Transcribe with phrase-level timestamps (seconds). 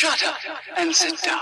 [0.00, 0.36] Shut up
[0.76, 1.40] and sit down.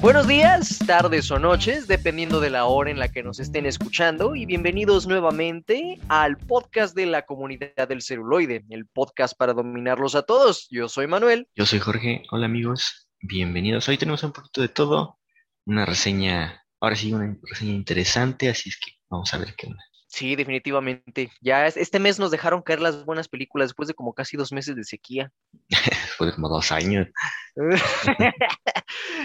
[0.00, 4.34] Buenos días, tardes o noches, dependiendo de la hora en la que nos estén escuchando,
[4.34, 10.22] y bienvenidos nuevamente al podcast de la comunidad del celuloide, el podcast para dominarlos a
[10.22, 10.66] todos.
[10.70, 11.46] Yo soy Manuel.
[11.54, 12.22] Yo soy Jorge.
[12.30, 13.90] Hola amigos, bienvenidos.
[13.90, 15.18] Hoy tenemos un poquito de todo,
[15.66, 19.84] una reseña, ahora sí, una reseña interesante, así es que vamos a ver qué onda.
[20.14, 21.30] Sí, definitivamente.
[21.40, 24.52] Ya es- este mes nos dejaron caer las buenas películas después de como casi dos
[24.52, 25.32] meses de sequía.
[25.70, 27.08] Después de como dos años.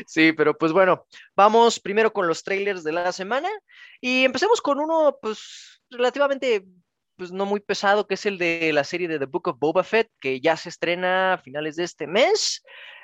[0.06, 3.50] Sí, pero pues bueno, vamos primero con los trailers de la semana
[4.00, 6.64] y empecemos con uno pues relativamente
[7.18, 9.84] pues no muy pesado, que es el de la serie de The Book of Boba
[9.84, 12.64] Fett, que ya se estrena a finales de este mes.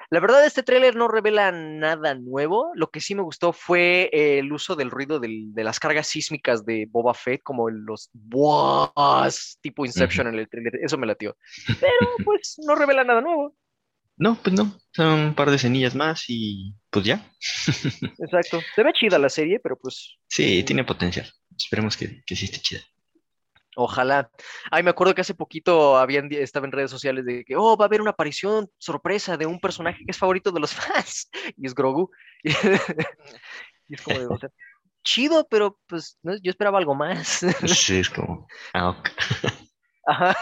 [0.09, 2.71] La verdad, este tráiler no revela nada nuevo.
[2.75, 6.07] Lo que sí me gustó fue eh, el uso del ruido del- de las cargas
[6.07, 10.73] sísmicas de Boba Fett, como los "Buas", tipo Inception en el tráiler.
[10.83, 11.35] Eso me latió.
[11.79, 13.55] Pero pues no revela nada nuevo.
[14.15, 17.25] No, pues no, son un par de cenillas más y pues ya.
[18.19, 18.61] Exacto.
[18.75, 21.27] Se ve chida la serie, pero pues Sí, tiene potencial.
[21.57, 22.81] Esperemos que, que sí esté chida.
[23.75, 24.29] Ojalá.
[24.71, 27.85] Ay, me acuerdo que hace poquito habían, estaba en redes sociales de que, oh, va
[27.85, 31.29] a haber una aparición sorpresa de un personaje que es favorito de los fans.
[31.57, 32.09] Y es Grogu.
[33.89, 34.49] Y es como de, o sea,
[35.03, 37.41] chido, pero pues no, yo esperaba algo más.
[37.67, 39.01] Sí, es como, ah.
[40.07, 40.35] Ajá.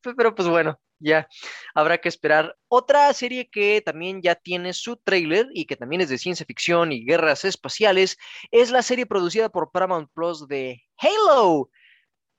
[0.00, 1.28] Pe- Pero pues bueno, ya
[1.74, 2.56] habrá que esperar.
[2.68, 6.92] Otra serie que también ya tiene su tráiler y que también es de ciencia ficción
[6.92, 8.16] y guerras espaciales
[8.50, 11.68] es la serie producida por Paramount Plus de Halo.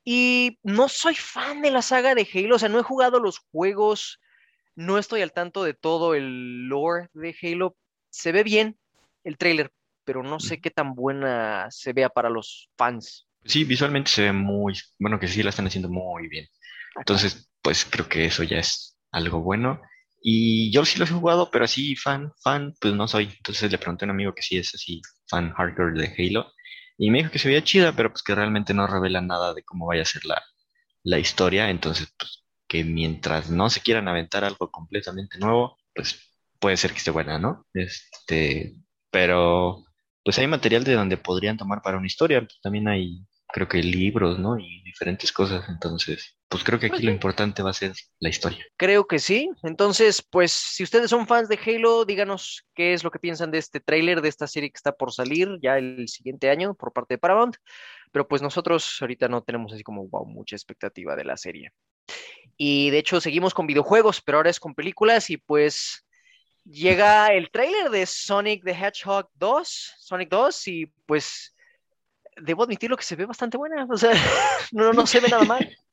[0.03, 3.39] Y no soy fan de la saga de Halo, o sea, no he jugado los
[3.51, 4.19] juegos,
[4.75, 7.75] no estoy al tanto de todo el lore de Halo.
[8.09, 8.77] Se ve bien
[9.23, 9.71] el tráiler,
[10.03, 13.27] pero no sé qué tan buena se vea para los fans.
[13.45, 16.47] Sí, visualmente se ve muy, bueno, que sí la están haciendo muy bien.
[16.95, 19.81] Entonces, pues creo que eso ya es algo bueno.
[20.21, 23.25] Y yo sí los he jugado, pero así fan, fan, pues no soy.
[23.37, 26.51] Entonces le pregunté a un amigo que sí es así, fan hardcore de Halo.
[27.01, 29.63] Y me dijo que se veía chida, pero pues que realmente no revela nada de
[29.63, 30.41] cómo vaya a ser la,
[31.03, 31.69] la historia.
[31.69, 36.19] Entonces, pues que mientras no se quieran aventar algo completamente nuevo, pues
[36.59, 37.65] puede ser que esté buena, ¿no?
[37.73, 38.75] Este,
[39.09, 39.83] pero
[40.23, 42.41] pues hay material de donde podrían tomar para una historia.
[42.41, 44.57] Pues, también hay, creo que libros, ¿no?
[44.57, 45.67] Y diferentes cosas.
[45.69, 48.65] Entonces, pues creo que aquí Pues lo importante va a ser la historia.
[48.77, 49.49] Creo que sí.
[49.63, 53.57] Entonces, pues, si ustedes son fans de Halo, díganos qué es lo que piensan de
[53.57, 57.15] este tráiler, de esta serie que está por salir ya el siguiente año por parte
[57.15, 57.55] de Paramount.
[58.11, 61.71] Pero pues nosotros ahorita no tenemos así como wow, mucha expectativa de la serie.
[62.57, 66.05] Y de hecho seguimos con videojuegos, pero ahora es con películas y pues
[66.65, 71.55] llega el tráiler de Sonic the Hedgehog 2, Sonic 2 y pues
[72.41, 74.11] debo admitirlo que se ve bastante buena, o sea,
[74.71, 75.77] no, no se ve nada mal.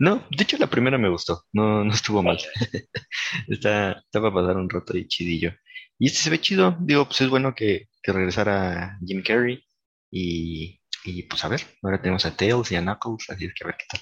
[0.00, 2.36] No, de hecho la primera me gustó, no, no estuvo mal.
[3.48, 5.52] Está, está para pasar un rato ahí chidillo.
[5.96, 9.64] Y este se ve chido, digo, pues es bueno que, que regresara Jim Carrey
[10.10, 13.62] y, y pues a ver, ahora tenemos a Tails y a Knuckles, así es que
[13.62, 14.00] a ver qué tal.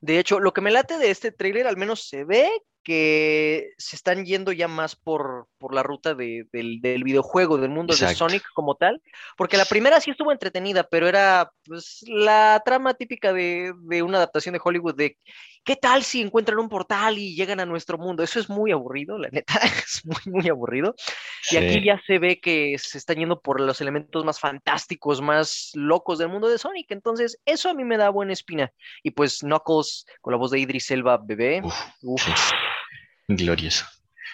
[0.00, 2.50] De hecho, lo que me late de este tráiler, al menos se ve
[2.86, 7.70] que se están yendo ya más por, por la ruta de- del, del videojuego, del
[7.70, 8.28] mundo de Exacto.
[8.28, 9.02] Sonic como tal,
[9.36, 14.18] porque la primera sí estuvo entretenida, pero era pues la trama típica de, de una
[14.18, 15.18] adaptación de Hollywood de
[15.64, 18.22] ¿qué tal si encuentran un portal y llegan a nuestro mundo?
[18.22, 20.94] Eso es muy aburrido, la neta, es muy, muy aburrido.
[21.50, 21.84] Y aquí Sí.
[21.84, 26.28] ya se ve que se están yendo por los elementos más fantásticos, más locos del
[26.28, 26.86] mundo de Sonic.
[26.92, 28.70] Entonces, eso a mí me da buena espina.
[29.02, 31.62] Y pues Knuckles con la voz de Idris Elba, bebé.
[31.64, 32.30] Uf, uf, sí.
[33.28, 33.86] Glorioso.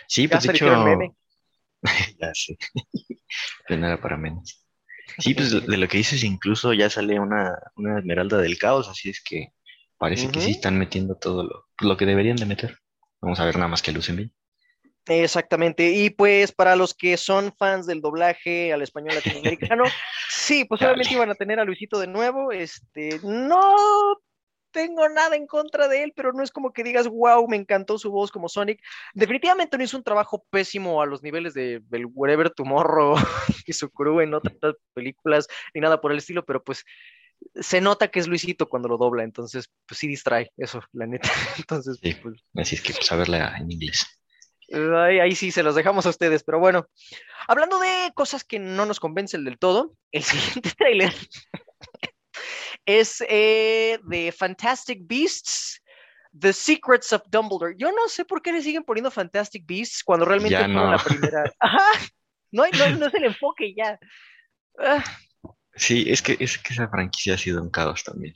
[0.09, 0.67] Sí, pues de hecho,
[2.21, 2.57] ya sé,
[3.69, 4.65] de nada para menos.
[5.19, 9.11] Sí, pues de lo que dices, incluso ya sale una, una Esmeralda del Caos, así
[9.11, 9.49] es que
[9.99, 12.79] parece que sí están metiendo todo lo, lo que deberían de meter.
[13.21, 14.33] Vamos a ver nada más que lucen bien.
[15.07, 15.91] Exactamente.
[15.91, 19.85] Y pues para los que son fans del doblaje al español latinoamericano,
[20.29, 22.53] sí, pues obviamente iban a tener a Luisito de nuevo.
[22.53, 23.77] Este, no
[24.73, 27.99] tengo nada en contra de él, pero no es como que digas, wow, me encantó
[27.99, 28.83] su voz como Sonic.
[29.15, 33.15] Definitivamente no hizo un trabajo pésimo a los niveles de del Wherever Tomorrow
[33.67, 36.85] y su crew en otras películas, ni nada por el estilo, pero pues
[37.55, 41.29] se nota que es Luisito cuando lo dobla, entonces pues sí distrae eso, la neta.
[41.59, 42.15] Entonces, Sí.
[42.15, 44.07] pues Así es que pues a verla en inglés.
[44.73, 46.87] Ahí, ahí sí, se los dejamos a ustedes, pero bueno.
[47.47, 50.23] Hablando de cosas que no nos convencen del todo, el
[50.63, 51.13] siguiente tráiler
[52.87, 55.83] es eh, de Fantastic Beasts,
[56.39, 57.75] The Secrets of Dumbledore.
[57.79, 60.91] Yo no sé por qué le siguen poniendo Fantastic Beasts cuando realmente Ya no.
[60.91, 61.45] la primera.
[61.61, 61.85] Ajá,
[62.51, 63.99] no, no, no es el enfoque ya.
[64.79, 65.05] Ah,
[65.75, 68.35] Sí, es que, es que esa franquicia ha sido un caos también.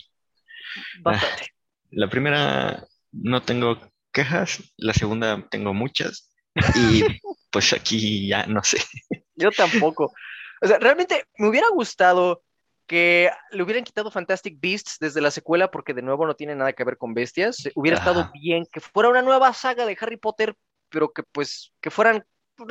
[1.01, 1.49] bastante.
[1.91, 3.79] La primera no tengo
[4.13, 6.31] quejas, la segunda tengo muchas
[6.75, 7.03] y
[7.51, 8.79] pues aquí ya no sé.
[9.35, 10.13] Yo tampoco.
[10.63, 12.43] O sea, realmente me hubiera gustado
[12.87, 16.73] que le hubieran quitado Fantastic Beasts desde la secuela porque de nuevo no tiene nada
[16.73, 17.69] que ver con bestias.
[17.75, 20.55] Hubiera estado bien que fuera una nueva saga de Harry Potter,
[20.89, 22.25] pero que pues que fueran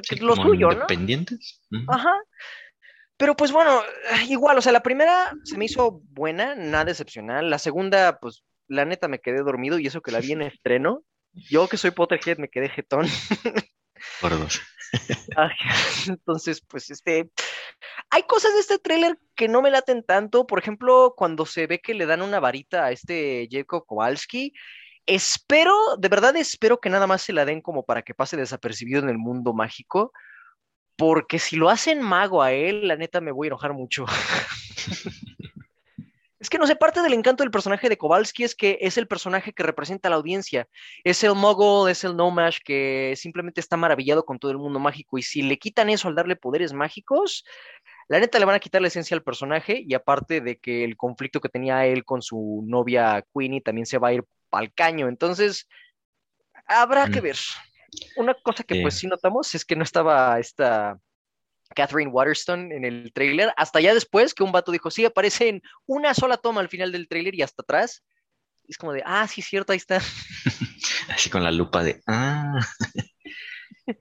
[0.03, 0.85] Sí, lo ¿no?
[1.87, 2.13] Ajá.
[3.17, 3.81] Pero pues bueno,
[4.27, 7.49] igual, o sea, la primera se me hizo buena, nada excepcional.
[7.49, 11.03] La segunda, pues la neta me quedé dormido y eso que la vi en estreno.
[11.33, 13.05] Yo que soy Potterhead me quedé jetón.
[16.07, 17.29] Entonces, pues este,
[18.09, 20.47] hay cosas de este tráiler que no me laten tanto.
[20.47, 24.53] Por ejemplo, cuando se ve que le dan una varita a este Jacob Kowalski,
[25.05, 29.01] espero, de verdad espero que nada más se la den como para que pase desapercibido
[29.01, 30.11] en el mundo mágico,
[30.97, 34.05] porque si lo hacen mago a él, la neta me voy a enojar mucho.
[36.45, 39.07] Es que no sé, parte del encanto del personaje de Kowalski es que es el
[39.07, 40.67] personaje que representa a la audiencia.
[41.03, 45.17] Es el mogul, es el nomash que simplemente está maravillado con todo el mundo mágico.
[45.17, 47.45] Y si le quitan eso al darle poderes mágicos,
[48.07, 49.83] la neta le van a quitar la esencia al personaje.
[49.87, 53.97] Y aparte de que el conflicto que tenía él con su novia Queenie también se
[53.97, 55.07] va a ir al caño.
[55.07, 55.67] Entonces,
[56.67, 57.23] habrá que Mm.
[57.23, 57.37] ver.
[58.17, 58.81] Una cosa que Sí.
[58.83, 60.99] pues sí notamos es que no estaba esta
[61.73, 65.61] Catherine Waterston en el tráiler, hasta ya después que un vato dijo, sí, aparece en
[65.85, 68.03] una sola toma al final del tráiler y hasta atrás.
[68.67, 69.99] Es como de, ah, sí, cierto, ahí está.
[71.09, 72.59] Así con la lupa de, ah,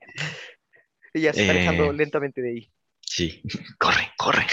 [1.12, 1.56] Ella se está Eh.
[1.56, 2.72] alejando lentamente de ahí.
[3.00, 3.42] sí,
[3.78, 4.46] corre, corre.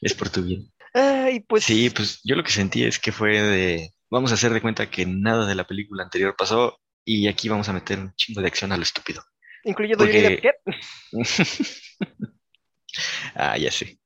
[0.00, 0.72] Es por tu bien.
[0.94, 4.52] Ay, pues Sí, pues yo lo que sentí es que fue de, vamos a hacer
[4.52, 8.14] de cuenta que nada de la película anterior pasó y aquí vamos a meter un
[8.14, 9.22] chingo de acción a lo estúpido.
[9.68, 10.56] Incluyendo Johnny Depp,
[13.34, 13.98] ah, ya sé.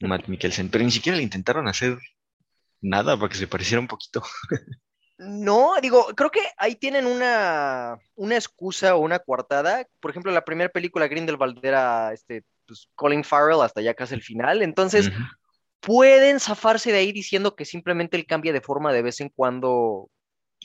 [0.00, 1.98] Matt Mikkelsen, pero ni siquiera le intentaron hacer
[2.80, 4.22] nada para que se pareciera un poquito.
[5.18, 9.86] No, digo, creo que ahí tienen una, una excusa o una coartada.
[9.98, 14.20] Por ejemplo, la primera película Grindelwald era este, pues, Colin Farrell hasta ya casi el
[14.20, 14.60] final.
[14.60, 15.10] Entonces,
[15.80, 20.10] pueden zafarse de ahí diciendo que simplemente él cambia de forma de vez en cuando.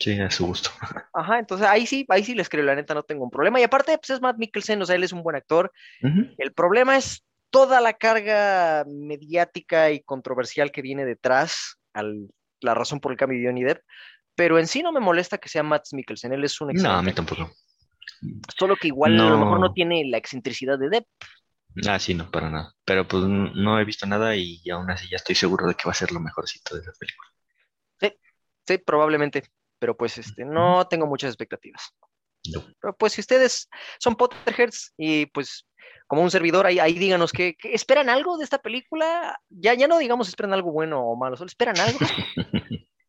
[0.02, 0.72] Sí, a su gusto.
[1.14, 3.60] Ajá, entonces ahí sí, ahí sí les creo, la neta no tengo un problema.
[3.60, 5.72] Y aparte, pues es Matt Mikkelsen, o sea, él es un buen actor.
[6.38, 12.30] El problema es toda la carga mediática y controversial que viene detrás, al,
[12.62, 13.84] la razón por el cambio de Johnny Depp.
[14.34, 16.74] Pero en sí no me molesta que sea Matt Mikkelsen, él es un No, a
[16.74, 17.52] excelente mí tampoco.
[18.58, 21.06] Solo que igual a lo mejor no tiene la excentricidad de Depp.
[21.88, 22.74] Ah, sí, no, para nada.
[22.86, 25.92] Pero pues no he visto nada y aún así ya estoy seguro de que va
[25.92, 27.30] a ser lo mejorcito de la película.
[28.68, 29.44] Sí, probablemente.
[29.82, 31.96] Pero pues este, no tengo muchas expectativas.
[32.54, 32.64] No.
[32.80, 33.68] Pero pues si ustedes
[34.00, 35.68] son Potterheads y pues
[36.06, 39.40] como un servidor, ahí, ahí díganos que, esperan algo de esta película.
[39.50, 41.98] Ya, ya no digamos esperan algo bueno o malo, solo esperan algo.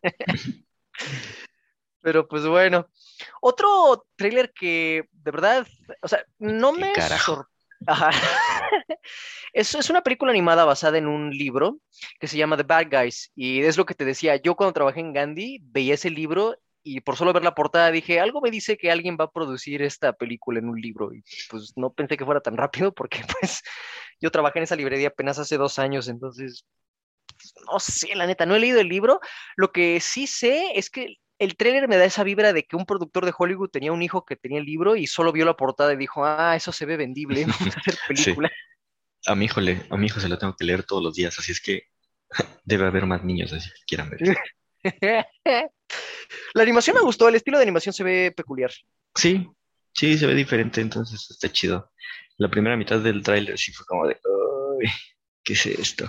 [2.01, 2.89] Pero pues bueno.
[3.43, 5.67] Otro tráiler que de verdad,
[6.01, 7.47] o sea, no ¿Qué me carajo?
[9.55, 11.79] Es, es una película animada basada en un libro
[12.19, 13.31] que se llama The Bad Guys.
[13.35, 17.01] Y es lo que te decía, yo cuando trabajé en Gandhi veía ese libro y
[17.01, 20.15] por solo ver la portada dije, algo me dice que alguien va a producir esta
[20.15, 21.13] película en un libro.
[21.13, 23.63] Y pues no pensé que fuera tan rápido porque pues
[24.21, 26.65] yo trabajé en esa librería apenas hace dos años, entonces
[27.71, 29.21] no sé, la neta, no he leído el libro.
[29.57, 32.87] Lo que sí sé es que el tráiler me da esa vibra de que un
[32.87, 35.93] productor de Hollywood tenía un hijo que tenía el libro y solo vio la portada
[35.93, 38.51] y dijo, ah, eso se ve vendible, vamos a hacer película.
[39.27, 41.39] A mi hijo le, a mi hijo se lo tengo que leer todos los días,
[41.39, 41.85] así es que
[42.65, 44.21] debe haber más niños así que quieran ver.
[46.55, 48.73] La animación me gustó, el estilo de animación se ve peculiar.
[49.15, 49.49] Sí,
[49.95, 51.93] sí, se ve diferente, entonces está chido.
[52.39, 54.89] La primera mitad del tráiler sí fue como de, "Ay,
[55.45, 56.09] ¿qué es esto?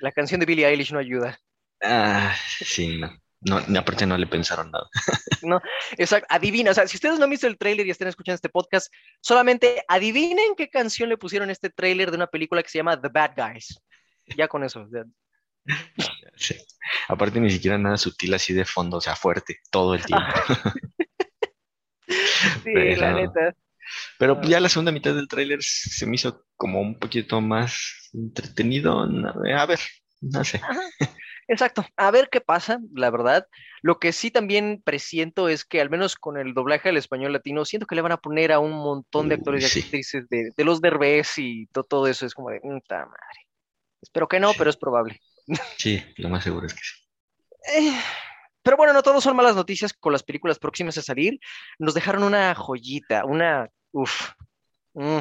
[0.00, 1.38] La canción de Billie Eilish no ayuda.
[1.82, 3.10] Ah, sí, no.
[3.42, 4.86] No, no, aparte no le pensaron nada.
[5.98, 8.50] Exacto, adivina, o sea, si ustedes no han visto el tráiler y están escuchando este
[8.50, 8.92] podcast,
[9.22, 13.00] solamente adivinen qué canción le pusieron a este tráiler de una película que se llama
[13.00, 13.80] The Bad Guys.
[14.36, 14.86] Ya con eso.
[14.92, 15.04] ya.
[16.36, 16.56] Sí.
[17.08, 20.26] Aparte ni siquiera nada sutil así de fondo, o sea, fuerte, todo el tiempo.
[22.06, 23.54] Sí, Pero- la neta.
[24.18, 28.10] Pero pues, ya la segunda mitad del tráiler se me hizo como un poquito más
[28.12, 29.06] entretenido.
[29.06, 29.80] no, A ver,
[30.20, 30.60] no sé.
[31.48, 31.84] Exacto.
[31.96, 33.46] A ver qué pasa, la verdad.
[33.82, 37.64] Lo que sí también presiento es que al menos con el doblaje al español latino,
[37.64, 40.50] siento que le van a poner a un montón de Uy, actores y actrices de,
[40.56, 42.24] de los derbés y to- todo eso.
[42.26, 43.46] Es como de, puta madre.
[44.00, 44.54] Espero que no, Sí.
[44.58, 45.20] pero es probable.
[45.76, 46.94] Sí, lo más seguro es que sí.
[47.76, 47.92] Eh,
[48.62, 51.38] pero bueno, no todos son malas noticias con las películas próximas a salir.
[51.78, 53.68] Nos dejaron una joyita, una...
[53.92, 54.30] Uf.
[54.94, 55.18] mm.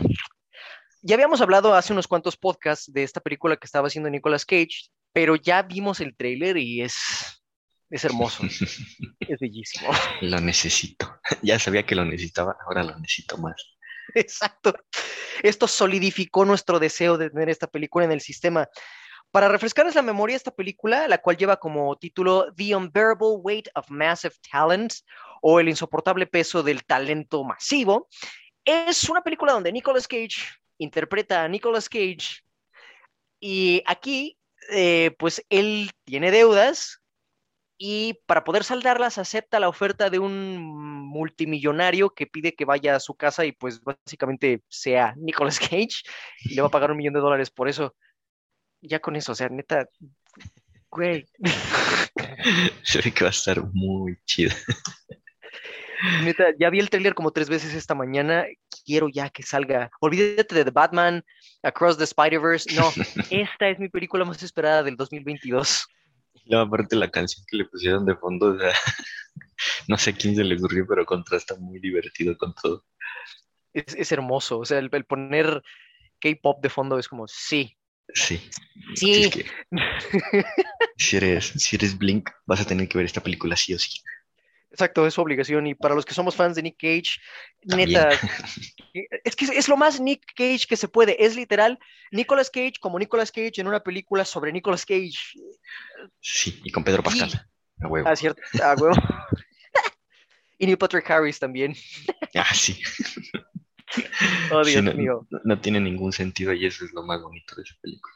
[1.01, 4.89] Ya habíamos hablado hace unos cuantos podcasts de esta película que estaba haciendo Nicolas Cage,
[5.13, 6.95] pero ya vimos el tráiler y es...
[7.89, 8.43] Es hermoso.
[9.19, 9.91] es bellísimo.
[10.21, 11.19] Lo necesito.
[11.41, 13.55] Ya sabía que lo necesitaba, ahora lo necesito más.
[14.15, 14.73] Exacto.
[15.43, 18.67] Esto solidificó nuestro deseo de tener esta película en el sistema.
[19.31, 23.89] Para refrescarles la memoria, esta película, la cual lleva como título The Unbearable Weight of
[23.89, 24.93] Massive Talent
[25.41, 28.07] o El insoportable peso del talento masivo,
[28.65, 30.41] es una película donde Nicolas Cage
[30.79, 32.41] interpreta a Nicolas Cage
[33.39, 34.37] y aquí,
[34.71, 37.01] eh, pues él tiene deudas
[37.77, 42.99] y para poder saldarlas acepta la oferta de un multimillonario que pide que vaya a
[42.99, 46.03] su casa y pues básicamente sea Nicolas Cage
[46.41, 47.95] y le va a pagar un millón de dólares por eso.
[48.81, 49.87] Ya con eso, o sea, neta,
[50.89, 51.25] güey.
[52.83, 54.53] Se ve que va a estar muy chido.
[56.23, 58.45] Neta, ya vi el trailer como tres veces esta mañana.
[58.89, 59.91] Quiero ya que salga.
[59.99, 61.23] Olvídate de The Batman,
[61.61, 62.73] Across the Spider-Verse.
[62.73, 62.89] No,
[63.29, 65.85] esta es mi película más esperada del 2022.
[66.47, 68.73] Luego, aparte, la canción que le pusieron de fondo, o sea,
[69.87, 72.83] no sé a quién se le ocurrió, pero contrasta muy divertido con todo.
[73.73, 74.57] Es, es hermoso.
[74.57, 75.61] O sea, el, el poner
[76.19, 77.77] K-pop de fondo es como, sí.
[78.15, 78.41] Sí.
[78.95, 79.21] Sí.
[79.21, 79.45] Es que,
[80.97, 83.99] si, eres, si eres Blink, vas a tener que ver esta película sí o sí.
[84.71, 85.65] Exacto, es su obligación.
[85.67, 87.19] Y para los que somos fans de Nick Cage,
[87.67, 87.89] También.
[87.89, 88.09] neta,
[89.23, 91.23] es que es lo más Nick Cage que se puede.
[91.25, 91.79] Es literal
[92.11, 95.17] Nicolas Cage como Nicolas Cage en una película sobre Nicolas Cage.
[96.21, 97.47] Sí, y con Pedro Pascal.
[97.81, 98.07] A huevo.
[98.07, 98.41] Ah, cierto.
[98.61, 98.95] Ah, huevo.
[100.57, 101.75] y Neil Patrick Harris también.
[102.35, 102.79] Ah, sí.
[104.51, 105.27] Oh, Sí, Dios no, mío.
[105.31, 108.13] no- no tiene ningún sentido y eso es lo más bonito de esa película.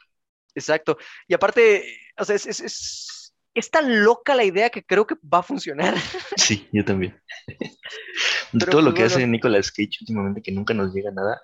[0.54, 0.96] Exacto.
[1.26, 1.84] Y aparte,
[2.16, 3.08] o sea, es, es, es,
[3.54, 5.94] es tan loca la idea que creo que va a funcionar.
[6.36, 7.20] Sí, yo también.
[8.52, 9.16] De todo lo pues, que bueno.
[9.16, 11.40] hace Nicolas Cage últimamente, que nunca nos llega nada,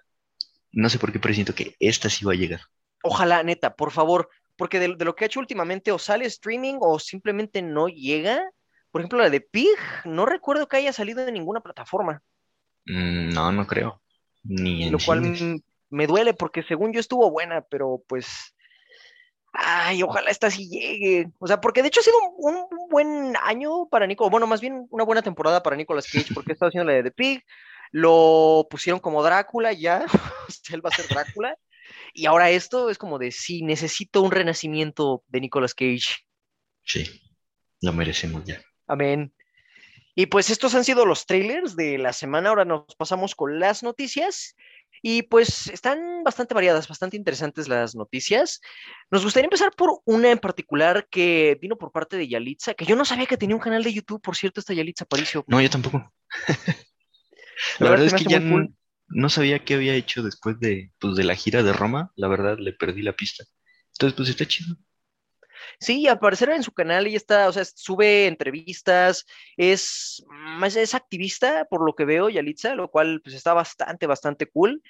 [0.72, 2.60] no sé por qué, pero siento que esta sí va a llegar.
[3.02, 6.76] Ojalá, neta, por favor, porque de, de lo que ha hecho últimamente o sale streaming
[6.80, 8.42] o simplemente no llega.
[8.90, 12.22] Por ejemplo, la de Pig, no recuerdo que haya salido de ninguna plataforma,
[12.86, 14.02] Mm, no, no creo.
[14.42, 15.62] Ni en lo cual cines.
[15.90, 18.54] me duele porque según yo estuvo buena, pero pues,
[19.52, 21.28] ay, ojalá esta sí llegue.
[21.38, 24.60] O sea, porque de hecho ha sido un, un buen año para Nico, bueno, más
[24.60, 27.44] bien una buena temporada para Nicolas Cage, porque está haciendo la de The Pig,
[27.92, 30.04] lo pusieron como Drácula ya,
[30.72, 31.56] él va a ser Drácula.
[32.14, 36.24] Y ahora esto es como de, sí, necesito un renacimiento de Nicolas Cage.
[36.84, 37.04] Sí,
[37.80, 38.62] lo merecemos ya.
[38.86, 39.32] Amén.
[40.14, 42.50] Y pues estos han sido los trailers de la semana.
[42.50, 44.56] Ahora nos pasamos con las noticias.
[45.02, 48.60] Y pues están bastante variadas, bastante interesantes las noticias.
[49.10, 52.96] Nos gustaría empezar por una en particular que vino por parte de Yalitza, que yo
[52.96, 55.44] no sabía que tenía un canal de YouTube, por cierto, esta Yalitza Aparicio.
[55.48, 56.12] No, yo tampoco.
[57.78, 58.60] La La verdad verdad es que ya muy cool.
[58.62, 58.74] n-
[59.08, 62.12] no sabía qué había hecho después de, pues, de la gira de Roma.
[62.16, 63.44] La verdad, le perdí la pista.
[63.94, 64.76] Entonces, pues está chido.
[65.78, 69.26] Sí, al parecer en su canal ella está, o sea, sube entrevistas,
[69.56, 70.24] es
[70.76, 74.82] es activista por lo que veo, Yalitza, lo cual pues está bastante, bastante cool.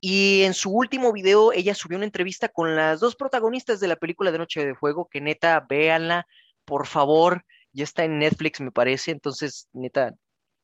[0.00, 3.96] Y en su último video ella subió una entrevista con las dos protagonistas de la
[3.96, 6.26] película de Noche de Fuego, que neta, véanla,
[6.64, 10.14] por favor, ya está en Netflix me parece, entonces neta,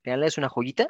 [0.04, 0.88] véanla, es una joyita.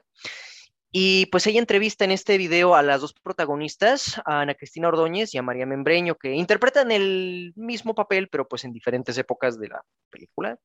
[0.95, 5.35] Y pues ella entrevista en este video a las dos protagonistas, a Ana Cristina Ordóñez
[5.35, 9.69] y a María Membreño, que interpretan el mismo papel, pero pues en diferentes épocas de
[9.69, 10.59] la película.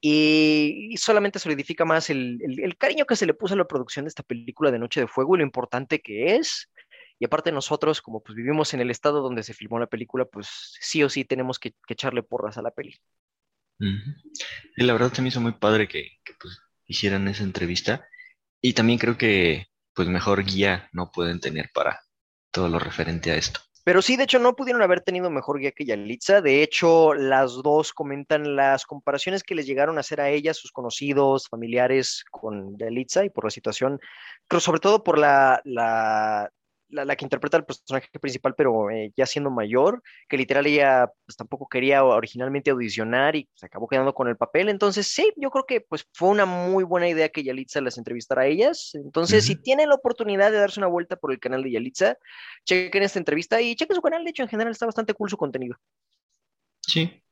[0.00, 2.40] Y, solamente solidifica más el,
[2.78, 5.36] cariño que se le puso a la producción de esta película de Noche de Fuego
[5.36, 6.68] y lo importante que es.
[7.20, 10.48] Y aparte nosotros, como pues vivimos en el estado donde se filmó la película, pues
[10.80, 12.96] sí o sí tenemos que, echarle porras a la peli.
[14.76, 18.04] La verdad se me hizo muy padre que, que, pues, hicieran esa entrevista.
[18.66, 22.00] Y también creo que pues mejor guía no pueden tener para
[22.50, 23.60] todo lo referente a esto.
[23.84, 26.40] Pero sí, de hecho, no pudieron haber tenido mejor guía que Yalitza.
[26.40, 30.72] De hecho, las dos comentan las comparaciones que les llegaron a hacer a ellas, sus
[30.72, 34.00] conocidos, familiares con Yalitza y por la situación,
[34.48, 36.50] pero sobre todo por la, la,
[36.94, 41.10] la, la que interpreta el personaje principal, pero eh, ya siendo mayor, que literal ella
[41.26, 44.68] pues, tampoco quería originalmente audicionar y se acabó quedando con el papel.
[44.68, 48.42] Entonces, sí, yo creo que pues fue una muy buena idea que Yalitza las entrevistara
[48.42, 48.92] a ellas.
[48.94, 52.16] Entonces, si tienen la oportunidad de darse una vuelta por el canal de Yalitza,
[52.64, 55.36] chequen esta entrevista y chequen su canal, de hecho, en general está bastante cool su
[55.36, 55.76] contenido.
[56.80, 57.22] Sí,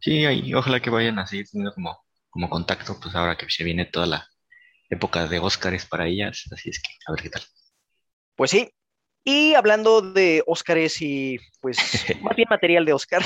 [0.00, 3.84] sí, ojalá que vayan a seguir teniendo como, como contacto, pues ahora que se viene
[3.86, 4.28] toda la
[4.90, 7.42] época de Óscares para ellas, así es que a ver qué tal.
[8.36, 8.70] Pues sí.
[9.24, 11.76] Y hablando de Óscares y pues
[12.22, 13.22] más bien material de Óscar,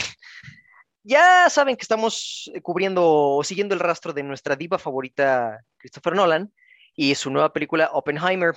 [1.02, 6.14] ya saben que estamos eh, cubriendo o siguiendo el rastro de nuestra diva favorita, Christopher
[6.14, 6.52] Nolan,
[6.94, 8.54] y su nueva película Oppenheimer.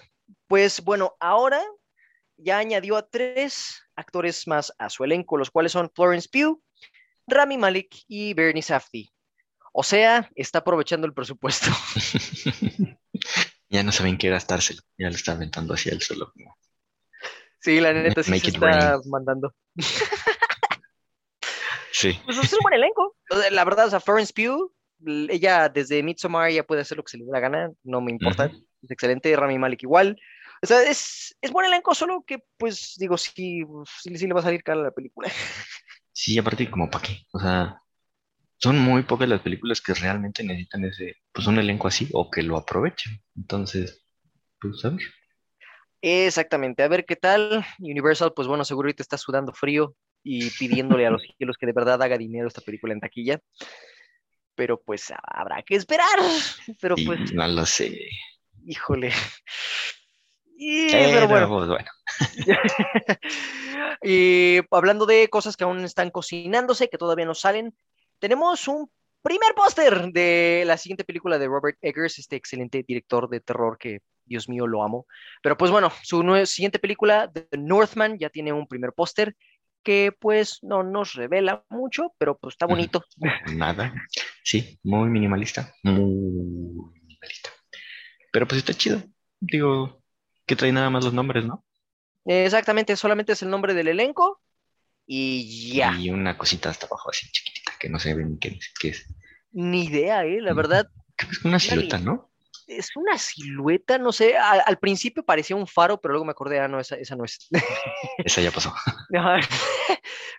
[0.48, 1.62] Pues bueno, ahora
[2.38, 6.62] ya añadió a tres actores más a su elenco, los cuales son Florence Pugh,
[7.28, 9.12] Rami Malek y Bernie Safdie.
[9.72, 11.70] O sea, está aprovechando el presupuesto.
[13.72, 16.34] Ya no saben qué gastárselo, ya lo está aventando hacia el suelo.
[17.62, 19.02] Sí, la neta sí Make se está rain.
[19.10, 19.54] mandando.
[21.92, 23.18] Sí, Pues es un buen elenco.
[23.52, 24.72] La verdad, o sea, Florence Pugh,
[25.30, 28.12] ella desde Midsommar ya puede hacer lo que se le dé la gana, no me
[28.12, 28.52] importa.
[28.82, 30.18] Es excelente, Rami Malek igual.
[30.62, 33.64] O sea, es, es buen elenco, solo que, pues, digo, sí,
[34.02, 35.30] sí, sí le va a salir cara a la película.
[36.12, 37.26] sí, aparte como para qué.
[37.32, 37.82] O sea,
[38.58, 42.44] son muy pocas las películas que realmente necesitan ese, pues un elenco así o que
[42.44, 43.22] lo aprovechen.
[43.36, 44.06] Entonces,
[44.60, 45.00] pues a ver.
[46.02, 47.66] Exactamente, a ver qué tal.
[47.80, 51.74] Universal, pues bueno, seguro ahorita está sudando frío y pidiéndole a los cielos que de
[51.74, 53.40] verdad haga dinero esta película en taquilla.
[54.56, 56.20] Pero pues habrá que esperar.
[56.82, 57.98] Pero pues, no lo sé.
[58.66, 59.12] híjole.
[60.62, 61.48] Y, Pero, pero bueno.
[61.48, 61.90] pues, bueno.
[64.04, 67.74] y hablando de cosas que aún están cocinándose, que todavía no salen,
[68.20, 68.92] tenemos un
[69.22, 74.02] primer póster de la siguiente película de Robert Eggers, este excelente director de terror que,
[74.30, 75.08] Dios mío, lo amo.
[75.42, 79.36] Pero pues bueno, su siguiente película, The Northman, ya tiene un primer póster
[79.84, 83.04] que pues no nos revela mucho, pero pues está bonito.
[83.56, 83.94] Nada.
[84.44, 85.74] Sí, muy minimalista.
[85.84, 87.50] Muy minimalista.
[88.32, 89.04] Pero pues está chido.
[89.40, 90.02] Digo,
[90.46, 91.66] que trae nada más los nombres, ¿no?
[92.26, 94.42] Exactamente, solamente es el nombre del elenco
[95.08, 95.96] y ya.
[95.98, 99.08] Y una cosita hasta abajo así chiquitita que no se ve ni qué, qué es.
[99.52, 100.40] Ni idea, ¿eh?
[100.42, 100.88] La verdad,
[101.20, 102.29] Creo que es una silueta, ¿no?
[102.70, 106.60] Es una silueta, no sé, al, al principio parecía un faro, pero luego me acordé,
[106.60, 107.50] ah, no, esa, esa no es.
[108.18, 108.74] Esa ya pasó.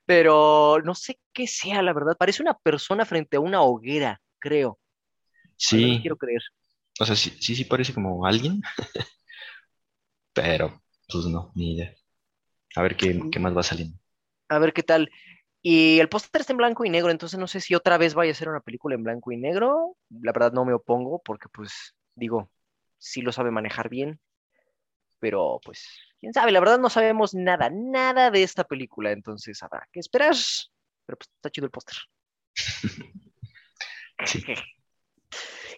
[0.06, 4.78] Pero no sé qué sea, la verdad, parece una persona frente a una hoguera, creo.
[5.56, 6.42] Sí, quiero creer.
[6.98, 8.62] o sea, sí, sí, sí parece como alguien.
[10.32, 11.94] Pero, pues no, ni idea.
[12.76, 13.98] A ver qué, qué más va saliendo.
[14.48, 15.10] A ver qué tal.
[15.62, 18.32] Y el póster está en blanco y negro, entonces no sé si otra vez vaya
[18.32, 19.96] a ser una película en blanco y negro.
[20.08, 22.50] La verdad no me opongo porque pues digo,
[22.98, 24.20] sí lo sabe manejar bien,
[25.18, 25.84] pero pues
[26.20, 30.36] quién sabe, la verdad no sabemos nada, nada de esta película, entonces habrá que esperar.
[31.06, 31.96] Pero pues está chido el póster.
[34.26, 34.44] Sí.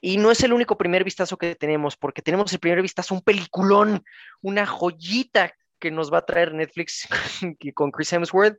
[0.05, 3.23] Y no es el único primer vistazo que tenemos, porque tenemos el primer vistazo, un
[3.23, 4.05] peliculón,
[4.41, 7.07] una joyita que nos va a traer Netflix
[7.75, 8.59] con Chris Hemsworth.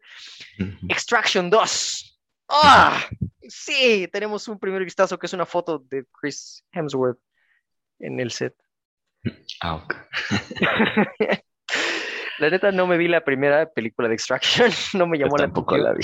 [0.88, 2.22] Extraction 2.
[2.48, 2.98] ¡Ah!
[3.41, 7.19] Sí, tenemos un primer vistazo que es una foto de Chris Hemsworth
[7.99, 8.56] en el set.
[9.62, 9.93] Ah, ok.
[12.39, 15.45] La neta no me vi la primera película de Extraction, no me Yo llamó la
[15.45, 15.84] tampoco atención.
[15.84, 16.03] la vi.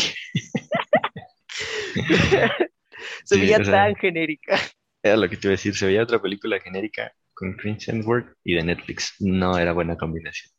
[3.23, 4.57] Se Sí, veía o sea, tan genérica.
[5.03, 5.75] Era lo que te iba a decir.
[5.75, 9.15] Se veía otra película genérica con Chris Hemsworth y de Netflix.
[9.19, 10.51] No era buena combinación.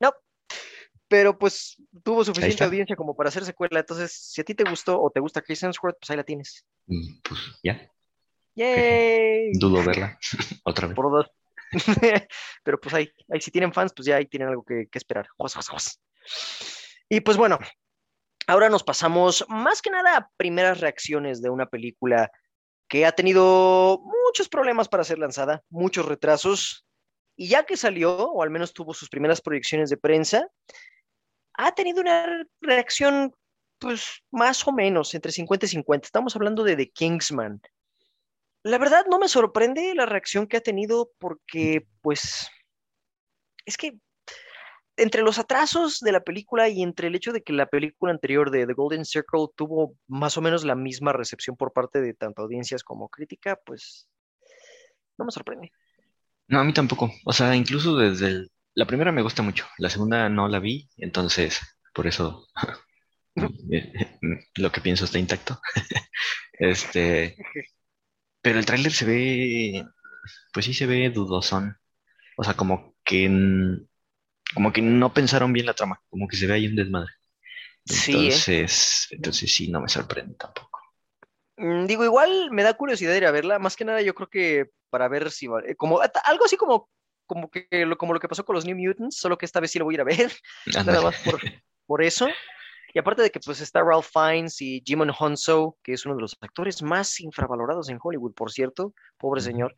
[0.00, 0.12] No,
[1.08, 3.80] pero pues tuvo suficiente audiencia como para hacer secuela.
[3.80, 6.66] Entonces, si a ti te gustó o te gusta Chris Hemsworth, pues ahí la tienes.
[6.88, 7.90] Y pues ya,
[8.56, 9.52] ¡Yay!
[9.52, 10.18] dudo verla
[10.64, 10.96] otra vez.
[10.96, 11.30] Por dos.
[12.64, 15.28] Pero pues ahí, ahí si tienen fans, pues ya ahí tienen algo que, que esperar.
[17.08, 17.58] Y pues bueno,
[18.46, 22.30] ahora nos pasamos más que nada a primeras reacciones de una película
[22.88, 26.86] que ha tenido muchos problemas para ser lanzada, muchos retrasos,
[27.36, 30.48] y ya que salió, o al menos tuvo sus primeras proyecciones de prensa,
[31.54, 33.34] ha tenido una reacción,
[33.78, 36.06] pues más o menos, entre 50 y 50.
[36.06, 37.60] Estamos hablando de The Kingsman.
[38.66, 42.48] La verdad no me sorprende la reacción que ha tenido porque, pues,
[43.64, 43.98] es que
[44.96, 48.50] entre los atrasos de la película y entre el hecho de que la película anterior
[48.50, 52.42] de The Golden Circle tuvo más o menos la misma recepción por parte de tanto
[52.42, 54.08] audiencias como crítica, pues
[55.16, 55.70] no me sorprende.
[56.48, 57.12] No, a mí tampoco.
[57.24, 59.66] O sea, incluso desde el- la primera me gusta mucho.
[59.78, 61.60] La segunda no la vi, entonces
[61.94, 62.46] por eso
[64.56, 65.60] lo que pienso está intacto.
[66.58, 67.36] Este,
[68.46, 69.84] pero el tráiler se ve,
[70.52, 71.76] pues sí se ve dudosón.
[72.36, 73.28] O sea, como que,
[74.54, 77.10] como que no pensaron bien la trama, como que se ve ahí un desmadre.
[77.84, 78.14] Sí, ¿eh?
[78.14, 80.78] Entonces, entonces sí, no me sorprende tampoco.
[81.56, 84.70] Mm, Digo, igual me da curiosidad ir a verla, más que nada yo creo que
[84.90, 86.88] para ver si eh, como algo así como
[87.26, 87.66] como que
[87.98, 89.94] como lo que pasó con los New Mutants, solo que esta vez sí lo voy
[89.94, 90.32] a ir a ver,
[90.66, 91.00] nada Ándale.
[91.00, 91.40] más por,
[91.84, 92.28] por eso.
[92.96, 96.22] Y aparte de que pues está Ralph Fiennes y Jimon Honso, que es uno de
[96.22, 99.74] los actores más infravalorados en Hollywood, por cierto, pobre señor.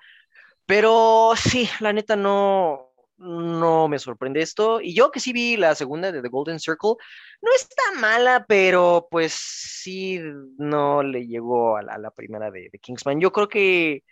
[0.66, 4.80] Pero sí, la neta no, no me sorprende esto.
[4.80, 6.94] Y yo que sí vi la segunda de The Golden Circle,
[7.42, 10.20] no está mala, pero pues sí
[10.56, 13.20] no le llegó a la, a la primera de, de Kingsman.
[13.20, 14.04] Yo creo que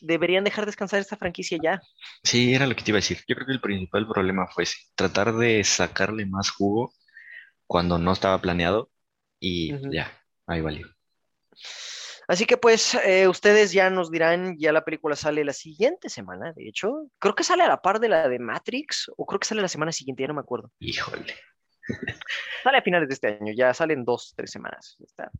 [0.00, 1.80] deberían dejar descansar esta franquicia ya.
[2.24, 3.18] Sí, era lo que te iba a decir.
[3.28, 6.92] Yo creo que el principal problema fue ese, tratar de sacarle más jugo
[7.70, 8.90] cuando no estaba planeado
[9.38, 10.10] y ya,
[10.48, 10.88] ahí valió.
[12.26, 16.52] Así que pues eh, ustedes ya nos dirán, ya la película sale la siguiente semana,
[16.52, 17.06] de hecho.
[17.20, 19.68] Creo que sale a la par de la de Matrix, o creo que sale la
[19.68, 20.72] semana siguiente, ya no me acuerdo.
[20.80, 21.32] Híjole.
[22.64, 24.96] Sale a finales de este año, ya salen dos, tres semanas.
[25.04, 25.30] Está.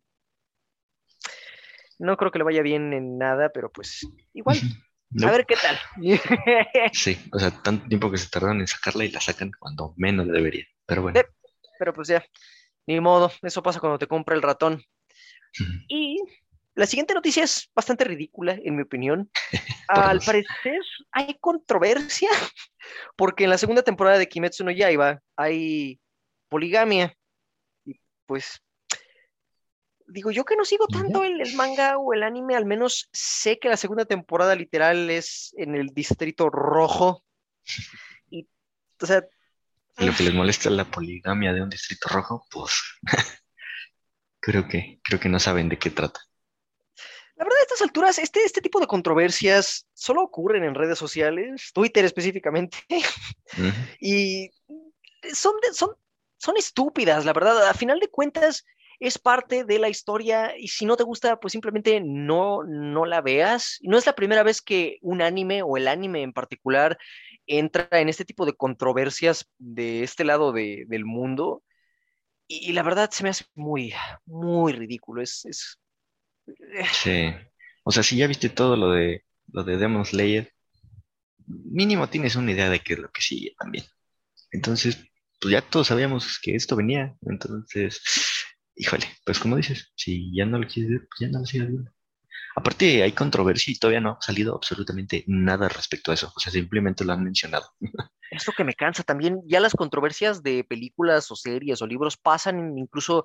[1.98, 4.56] No creo que le vaya bien en nada, pero pues igual.
[5.10, 5.26] No.
[5.26, 5.76] A ver qué tal.
[6.92, 10.28] Sí, o sea, tanto tiempo que se tardaron en sacarla y la sacan cuando menos
[10.28, 10.66] deberían.
[10.86, 11.20] Pero bueno.
[11.80, 12.22] Pero pues ya,
[12.86, 14.84] ni modo, eso pasa cuando te compra el ratón.
[15.88, 16.22] Y
[16.74, 19.30] la siguiente noticia es bastante ridícula, en mi opinión.
[19.88, 22.28] Al parecer hay controversia,
[23.16, 25.98] porque en la segunda temporada de Kimetsu no Yaiba hay
[26.50, 27.16] poligamia.
[27.86, 28.62] Y pues,
[30.06, 33.58] digo, yo que no sigo tanto el, el manga o el anime, al menos sé
[33.58, 37.24] que la segunda temporada literal es en el Distrito Rojo.
[38.32, 38.46] Y,
[39.00, 39.24] o sea,
[39.98, 42.72] Lo que les molesta la poligamia de un distrito rojo, pues
[44.40, 46.20] creo que, creo que no saben de qué trata.
[47.36, 51.70] La verdad, a estas alturas, este, este tipo de controversias solo ocurren en redes sociales,
[51.72, 52.78] Twitter específicamente,
[54.00, 54.50] y
[55.32, 55.90] son, de- son,
[56.38, 57.66] son estúpidas, la verdad.
[57.68, 58.64] A final de cuentas,
[59.00, 63.22] es parte de la historia y si no te gusta, pues simplemente no, no la
[63.22, 63.78] veas.
[63.80, 66.98] No es la primera vez que un anime o el anime en particular
[67.58, 71.62] entra en este tipo de controversias de este lado de- del mundo.
[72.48, 73.94] Y, la verdad se me hace muy,
[74.26, 75.22] muy ridículo.
[75.22, 75.78] Es, es,
[76.92, 77.32] Sí.
[77.84, 80.52] O sea, si ya viste todo lo de lo de Demon Slayer,
[81.46, 83.84] mínimo tienes una idea de qué es lo que sigue también.
[84.52, 84.98] Entonces,
[85.40, 87.16] pues ya todos sabíamos que esto venía.
[87.22, 88.02] Entonces,
[88.76, 91.68] híjole, pues como dices, si ya no lo quieres ver, pues ya no lo sigas
[91.68, 91.92] viendo.
[92.60, 96.30] Aparte, hay controversia y todavía no ha salido absolutamente nada respecto a eso.
[96.36, 97.66] O sea, simplemente lo han mencionado.
[98.30, 99.40] Es lo que me cansa también.
[99.46, 103.24] Ya las controversias de películas o series o libros pasan incluso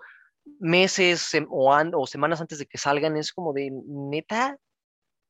[0.59, 3.15] meses o, an- o semanas antes de que salgan.
[3.15, 4.57] Es como de, neta,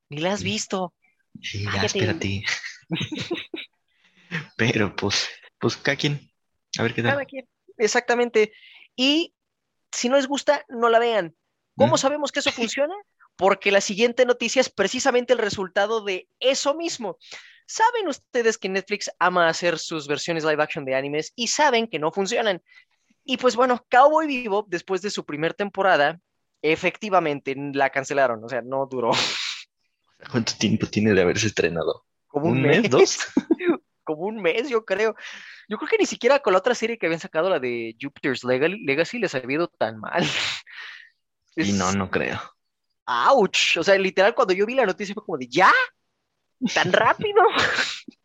[0.10, 0.94] ni la has visto.
[1.42, 1.86] Sí, ya, Cállate.
[1.88, 2.44] espérate.
[4.56, 5.28] Pero pues,
[5.60, 6.22] pues cada quien,
[6.78, 7.12] a ver qué tal.
[7.12, 7.46] Cada quien.
[7.78, 8.54] Exactamente.
[8.96, 9.34] Y
[9.92, 11.36] si no les gusta, no la vean.
[11.76, 12.96] ¿Cómo sabemos que eso funciona?
[13.36, 17.18] Porque la siguiente noticia es precisamente el resultado de eso mismo.
[17.68, 22.00] Saben ustedes que Netflix ama hacer sus versiones live action de animes y saben que
[22.00, 22.62] no funcionan.
[23.24, 26.20] Y pues bueno, Cowboy Bebop, después de su primera temporada,
[26.62, 28.44] efectivamente la cancelaron.
[28.44, 29.12] O sea, no duró
[30.32, 32.06] ¿Cuánto tiempo tiene de haberse estrenado?
[32.36, 33.20] como un, ¿Un mes, dos?
[34.04, 35.16] como un mes, yo creo.
[35.70, 38.44] Yo creo que ni siquiera con la otra serie que habían sacado, la de Jupiter's
[38.44, 40.26] Legacy, les había ido tan mal.
[41.56, 42.42] Y no, no creo.
[43.06, 43.78] ¡Auch!
[43.78, 45.72] O sea, literal, cuando yo vi la noticia fue como de, ¿ya?
[46.74, 47.42] ¿Tan rápido?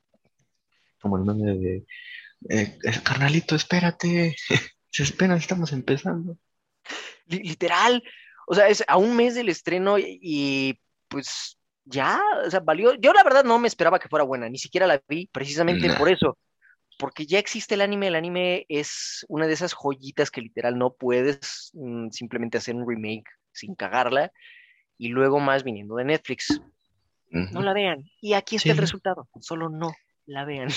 [1.01, 1.77] Como el meme de,
[2.51, 4.37] eh, eh, carnalito, espérate.
[4.90, 6.37] Se espera, estamos empezando.
[7.27, 8.03] Li- literal.
[8.47, 12.95] O sea, es a un mes del estreno y, y, pues ya, o sea, valió.
[12.95, 15.97] Yo la verdad no me esperaba que fuera buena, ni siquiera la vi precisamente Nah.
[15.97, 16.37] por eso.
[16.99, 20.93] Porque ya existe el anime, el anime es una de esas joyitas que literal no
[20.93, 24.31] puedes mm, simplemente hacer un remake sin cagarla
[25.01, 26.61] y luego más viniendo de Netflix.
[27.31, 28.05] No la vean.
[28.21, 29.29] Y aquí está Sí, el resultado.
[29.41, 29.95] Solo no
[30.27, 30.69] la vean.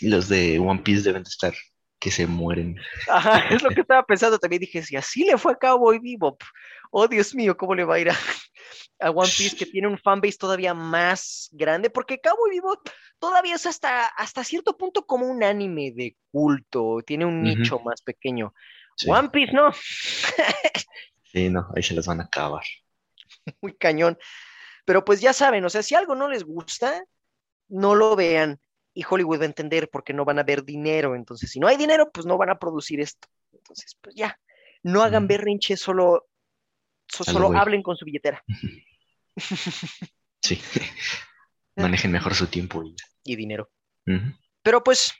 [0.00, 1.52] Los de One Piece deben de estar
[1.98, 2.76] que se mueren.
[3.08, 4.60] Ajá, es lo que estaba pensando también.
[4.60, 6.40] Dije, si así le fue a Cowboy Bebop,
[6.92, 8.16] oh Dios mío, ¿cómo le va a ir a,
[9.00, 11.90] a One Piece que tiene un fanbase todavía más grande?
[11.90, 17.24] Porque Cowboy Bebop todavía es hasta, hasta cierto punto como un anime de culto, tiene
[17.24, 18.54] un nicho más pequeño.
[18.96, 19.72] Sí, One Piece no,
[21.32, 22.62] sí, no, ahí se las van a acabar.
[23.60, 24.18] muy cañón.
[24.84, 27.04] Pero pues ya saben, o sea, si algo no les gusta,
[27.68, 28.60] no lo vean.
[28.92, 31.14] Y Hollywood va a entender porque no van a ver dinero.
[31.16, 33.26] Entonces, si no hay dinero, pues no van a producir esto.
[33.52, 34.38] Entonces, pues ya,
[34.82, 36.28] no hagan berrinche, solo,
[37.08, 38.44] so- solo hablen con su billetera
[40.42, 40.60] Sí.
[41.76, 43.70] Manejen mejor su tiempo y y dinero.
[44.62, 45.12] Pero pues.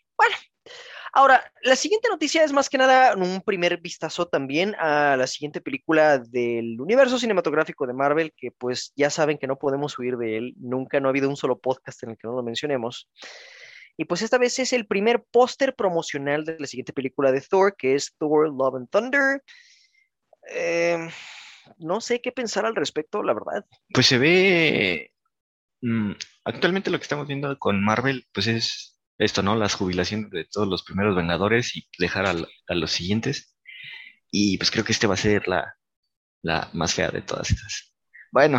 [1.17, 5.61] Ahora, la siguiente noticia es más que nada un primer vistazo también a la siguiente
[5.61, 10.39] película del universo cinematográfico de Marvel, que pues ya saben que no podemos huir de
[10.39, 10.55] él.
[10.57, 13.09] Nunca no ha habido un solo podcast en el que no lo mencionemos.
[13.97, 17.77] Y pues esta vez es el primer póster promocional de la siguiente película de Thor,
[17.79, 19.41] que es Thor Love and Thunder.
[20.51, 20.99] Eh,
[21.79, 23.65] no sé qué pensar al respecto, la verdad.
[23.93, 25.13] Pues se ve.
[25.81, 26.11] mm,
[26.45, 29.57] actualmente lo que estamos viendo con Marvel, pues es esto, ¿no?
[29.57, 33.57] Las jubilaciones de todos los primeros Vengadores y dejar a, los siguientes.
[34.31, 35.77] Y pues creo que este va a ser la,
[36.43, 37.95] la más fea de todas esas.
[38.33, 38.59] Bueno,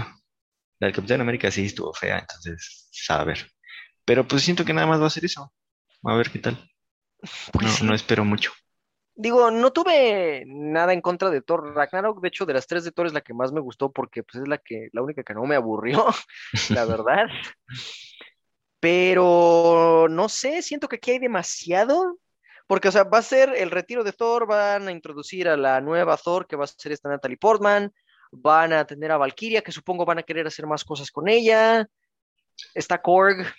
[0.80, 3.48] la del Capitán América sí estuvo fea, entonces, a ver.
[4.06, 5.54] Pero pues siento que nada más va a ser eso.
[6.04, 6.58] A ver qué tal.
[7.52, 8.52] Pues No, no espero mucho.
[9.18, 12.22] Digo, no tuve nada en contra de Thor Ragnarok.
[12.22, 14.44] De hecho, de las tres de Thor es la que más me gustó porque pues,
[14.44, 16.06] es la que, la única que no me aburrió,
[16.70, 17.28] la verdad.
[18.86, 22.20] Pero no sé, siento que aquí hay demasiado.
[22.68, 25.82] Porque, o sea, va a ser el retiro de Thor, van a introducir a la
[25.82, 27.92] nueva Thor, que va a ser esta Natalie Portman,
[28.32, 31.90] van a tener a Valkyria, que supongo van a querer hacer más cosas con ella.
[32.76, 33.52] Está Korg,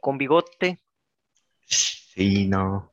[0.00, 0.82] con bigote.
[1.64, 2.90] Sí, no.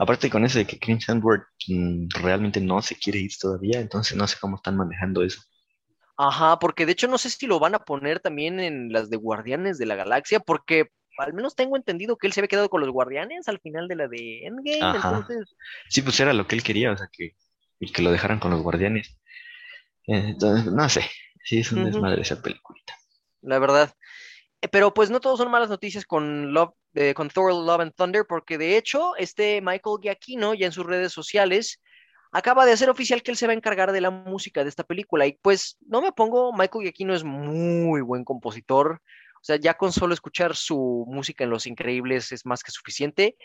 [0.00, 4.16] Aparte con eso de que Chris Hemsworth mm, realmente no se quiere ir todavía, entonces
[4.16, 5.40] no sé cómo están manejando eso.
[6.16, 9.16] Ajá, porque de hecho no sé si lo van a poner también en las de
[9.16, 12.80] Guardianes de la Galaxia, porque al menos tengo entendido que él se había quedado con
[12.80, 15.08] los Guardianes al final de la de Endgame, Ajá.
[15.08, 15.54] entonces...
[15.88, 17.36] Sí, pues era lo que él quería, o sea, que,
[17.78, 19.18] y que lo dejaran con los guardianes.
[20.04, 21.02] Entonces, no sé,
[21.44, 22.94] sí es un desmadre esa peliculita.
[23.42, 23.92] la verdad.
[24.60, 27.94] Eh, Pero pues no todos son malas noticias con, Love, eh, con Thor Love and
[27.94, 31.82] Thunder, porque de hecho, este Michael Giacchino ya en sus redes sociales
[32.32, 34.84] acaba de hacer oficial que él se va a encargar de la música de esta
[34.84, 35.26] película.
[35.26, 39.00] Y pues no me pongo, Michael Giacchino es muy buen compositor.
[39.36, 43.36] O sea, ya con solo escuchar su música en Los Increíbles es más que suficiente.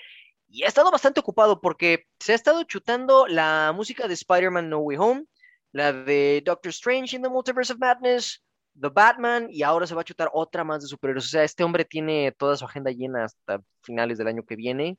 [0.50, 4.80] Y ha estado bastante ocupado porque se ha estado chutando la música de Spider-Man No
[4.80, 5.26] Way Home,
[5.72, 8.44] la de Doctor Strange in the Multiverse of Madness,
[8.80, 11.26] The Batman, y ahora se va a chutar otra más de superhéroes.
[11.26, 14.98] O sea, este hombre tiene toda su agenda llena hasta finales del año que viene.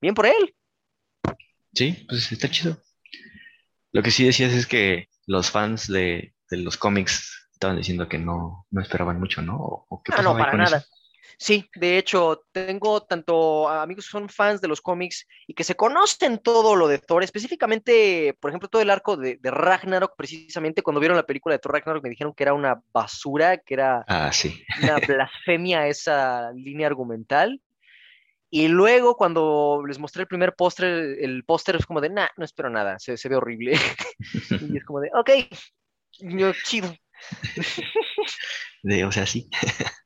[0.00, 0.54] Bien por él.
[1.74, 2.76] Sí, pues está chido.
[3.92, 8.18] Lo que sí decías es que los fans de, de los cómics estaban diciendo que
[8.18, 9.56] no, no esperaban mucho, ¿no?
[9.58, 10.76] ¿O, qué Ah, no, ahí para eso?
[10.76, 10.84] nada.
[11.38, 15.74] Sí, de hecho, tengo tanto amigos que son fans de los cómics y que se
[15.74, 20.82] conocen todo lo de Thor, específicamente, por ejemplo, todo el arco de, de Ragnarok, precisamente
[20.82, 24.06] cuando vieron la película de Thor Ragnarok me dijeron que era una basura, que era
[24.06, 24.62] Ah, sí.
[24.74, 27.60] una blasfemia esa línea argumental.
[28.50, 32.44] Y luego cuando les mostré el primer póster, el póster es como de, nah, no
[32.44, 33.72] espero nada, se, se ve horrible.
[34.74, 35.30] y es como de, ok,
[36.18, 36.92] yo, chido.
[38.82, 39.48] De, o sea, sí.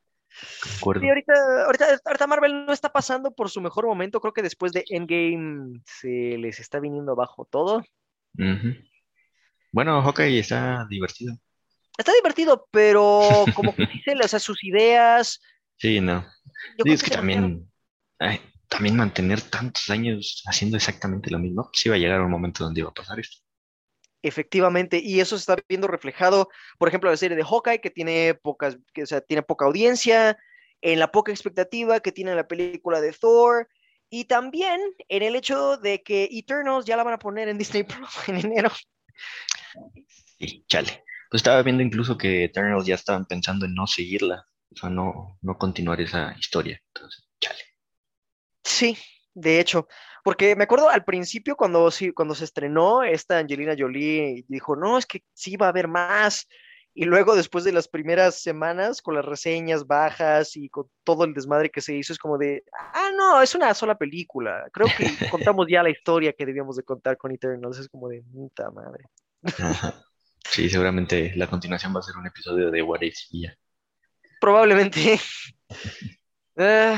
[0.65, 1.33] Sí, ahorita,
[1.65, 4.19] ahorita, ahorita Marvel no está pasando por su mejor momento.
[4.19, 7.83] Creo que después de Endgame se les está viniendo abajo todo.
[9.71, 11.37] Bueno, Hawkeye está divertido.
[11.97, 15.39] Está divertido, pero como que sí le, o sea, sus ideas.
[15.77, 16.25] Sí, no.
[16.83, 17.71] Yo es que también,
[18.19, 22.63] ay, también mantener tantos años haciendo exactamente lo mismo, pues iba a llegar un momento
[22.63, 23.37] donde iba a pasar esto.
[24.21, 26.49] Efectivamente, y eso se está viendo reflejado,
[26.79, 29.65] por ejemplo, en la serie de Hawkeye, que tiene pocas, que, o sea, tiene poca
[29.65, 30.37] audiencia,
[30.81, 33.67] en la poca expectativa que tiene la película de Thor,
[34.09, 37.83] y también en el hecho de que Eternals ya la van a poner en Disney
[37.83, 38.71] Plus en enero.
[40.39, 41.03] Y chale.
[41.29, 45.37] Pues estaba viendo incluso que Eternals ya estaban pensando en no seguirla, o sea, no,
[45.41, 46.81] no continuar esa historia.
[46.93, 47.74] Entonces, chale.
[48.65, 48.97] Sí,
[49.33, 49.87] de hecho,
[50.23, 55.05] porque me acuerdo al principio cuando, cuando se estrenó esta Angelina Jolie dijo, no, es
[55.05, 56.47] que sí va a haber más.
[56.97, 61.33] Y luego después de las primeras semanas, con las reseñas bajas y con todo el
[61.33, 64.65] desmadre que se hizo, es como de, ah, no, es una sola película.
[64.71, 67.77] Creo que contamos ya la historia que debíamos de contar con Eternals.
[67.77, 69.05] Es como de, puta madre.
[69.59, 70.01] Ajá.
[70.49, 73.57] Sí, seguramente la continuación va a ser un episodio de What If y ya.
[74.39, 75.19] Probablemente.
[76.57, 76.95] Eh,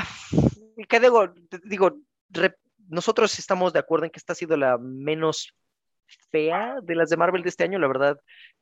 [0.88, 1.34] ¿qué digo?
[1.63, 1.98] Digo,
[2.30, 2.58] re-
[2.89, 5.54] nosotros estamos de acuerdo en que esta ha sido la menos
[6.32, 8.17] fea de las de Marvel de este año, la verdad.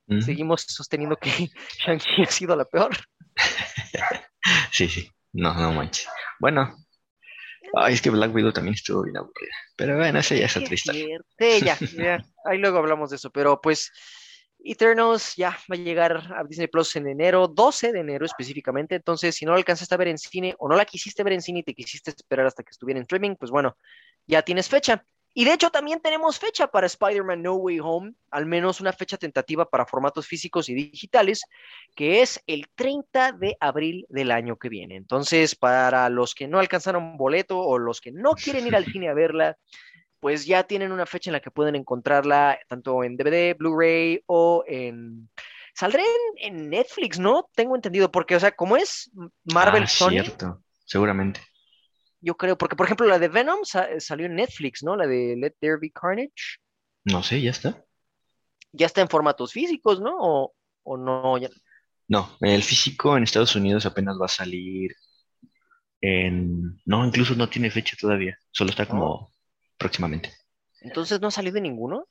[0.08, 0.22] Ujú.
[0.22, 1.30] Seguimos sosteniendo que
[1.86, 2.90] Shang-Chi ha sido la peor.
[4.70, 5.10] Sí, sí.
[5.32, 6.06] No, no manches.
[6.38, 6.76] Bueno.
[7.74, 9.52] Ay, es que Black Widow también estuvo bien aburrida.
[9.76, 11.18] Pero bueno, esa ya es otra historia.
[11.36, 12.24] Sí, ya, ya.
[12.44, 13.90] Ahí luego hablamos de eso, pero pues
[14.64, 18.94] Eternals ya va a llegar a Disney Plus en enero, 12 de enero específicamente.
[18.94, 21.42] Entonces, si no la alcanzaste a ver en cine o no la quisiste ver en
[21.42, 23.76] cine y te quisiste esperar hasta que estuviera en streaming, pues bueno,
[24.26, 25.04] ya tienes fecha.
[25.38, 29.18] Y de hecho también tenemos fecha para Spider-Man No Way Home, al menos una fecha
[29.18, 31.42] tentativa para formatos físicos y digitales,
[31.94, 34.96] que es el 30 de abril del año que viene.
[34.96, 39.10] Entonces, para los que no alcanzaron boleto o los que no quieren ir al cine
[39.10, 39.58] a verla,
[40.20, 44.64] pues ya tienen una fecha en la que pueden encontrarla tanto en DVD, Blu-ray o
[44.66, 45.28] en...
[45.74, 47.50] Saldrá en, en Netflix, ¿no?
[47.54, 49.10] Tengo entendido, porque, o sea, como es
[49.44, 50.62] Marvel Ah, Sony, cierto.
[50.86, 51.40] Seguramente.
[52.20, 54.96] yo creo, porque por ejemplo la de Venom sa- salió en Netflix, ¿no?
[54.96, 56.58] La de Let There Be Carnage,
[57.04, 57.84] No sé, ya está.
[58.72, 60.14] ya está en formatos físicos, ¿no?
[60.18, 61.50] O, o no, ya-
[62.08, 64.92] No, el físico en Estados Unidos apenas va a salir
[66.00, 66.80] en...
[66.84, 68.38] No, incluso no tiene fecha todavía.
[68.50, 69.30] Solo está como
[69.78, 70.32] próximamente.
[70.80, 72.06] entonces no ha salido ninguno.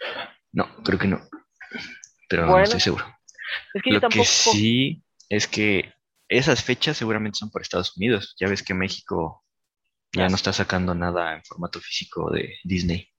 [0.51, 1.21] No, creo que no.
[2.29, 3.05] Pero no estoy seguro.
[3.73, 4.25] Es que yo Lo que tampoco...
[4.25, 5.93] sí es que
[6.27, 8.35] esas fechas seguramente son por Estados Unidos.
[8.39, 9.43] Ya ves que México
[10.11, 13.09] ya no está sacando nada en formato físico de Disney.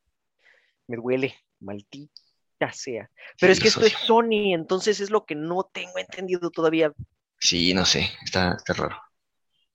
[0.87, 3.11] me duele, maldita sea.
[3.39, 6.93] Pero es que esto es Sony, entonces es lo que no tengo entendido todavía.
[7.39, 9.01] Sí, no sé, está, está raro.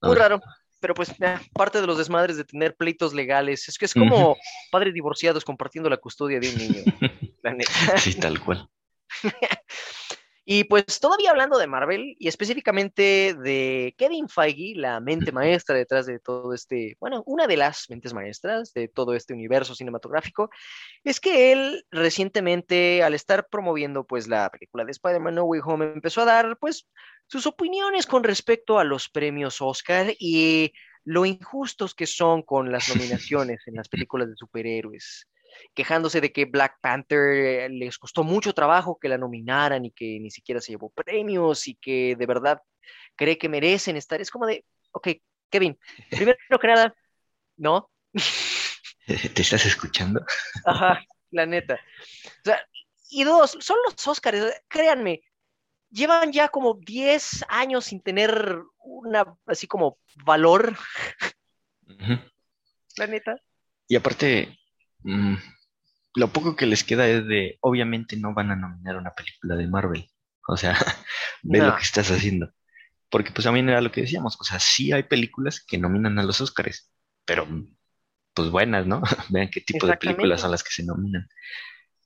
[0.00, 0.40] Muy raro,
[0.82, 1.14] pero pues
[1.54, 3.68] parte de los desmadres de tener pleitos legales.
[3.68, 4.36] Es que es como
[4.72, 6.82] padres divorciados compartiendo la custodia de un niño.
[7.98, 8.68] Sí, tal cual.
[10.44, 16.06] Y pues todavía hablando de Marvel y específicamente de Kevin Feige, la mente maestra detrás
[16.06, 20.50] de todo este, bueno, una de las mentes maestras de todo este universo cinematográfico,
[21.04, 25.92] es que él recientemente al estar promoviendo pues la película de Spider-Man No Way Home
[25.94, 26.88] empezó a dar pues
[27.32, 30.70] sus opiniones con respecto a los premios Oscar y
[31.02, 35.26] lo injustos que son con las nominaciones en las películas de superhéroes
[35.72, 40.18] quejándose de que Black Panther eh, les costó mucho trabajo que la nominaran y que
[40.20, 42.60] ni siquiera se llevó premios y que de verdad
[43.16, 44.20] cree que merecen estar.
[44.20, 45.08] Es como de, ok,
[45.48, 45.78] Kevin,
[46.10, 46.94] primero que nada,
[47.56, 47.90] ¿no?
[49.06, 50.22] ¿Te estás escuchando?
[50.66, 51.80] Ajá, la neta.
[52.24, 52.62] O sea,
[53.08, 55.22] y dos, son los Oscars, créanme,
[55.92, 60.76] llevan ya como 10 años sin tener una, así como, valor.
[62.96, 63.36] La neta.
[63.86, 64.58] Y aparte,
[65.04, 65.34] Mm,
[66.14, 69.66] lo poco que les queda es de, obviamente no van a nominar una película de
[69.66, 70.08] Marvel.
[70.46, 70.74] O sea,
[71.42, 72.50] ve lo que estás haciendo.
[73.08, 76.22] Porque pues también era lo que decíamos, o sea, sí hay películas que nominan a
[76.22, 76.90] los Oscars,
[77.26, 77.46] pero
[78.32, 79.02] pues buenas, ¿no?
[79.28, 81.28] Vean qué tipo de películas son las que se nominan.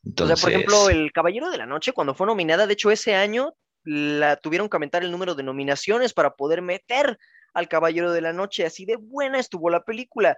[0.04, 3.14] O sea, por ejemplo, El Caballero de la Noche, cuando fue nominada, de hecho ese
[3.14, 3.54] año
[3.86, 7.18] la tuvieron que aumentar el número de nominaciones para poder meter
[7.54, 10.36] al Caballero de la Noche, así de buena estuvo la película.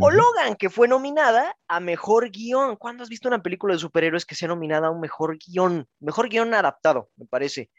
[0.00, 2.76] O Logan, que fue nominada a mejor guion.
[2.76, 5.86] ¿Cuándo has visto una película de superhéroes que sea nominada a un mejor guion?
[6.00, 7.70] Mejor guion adaptado, me parece.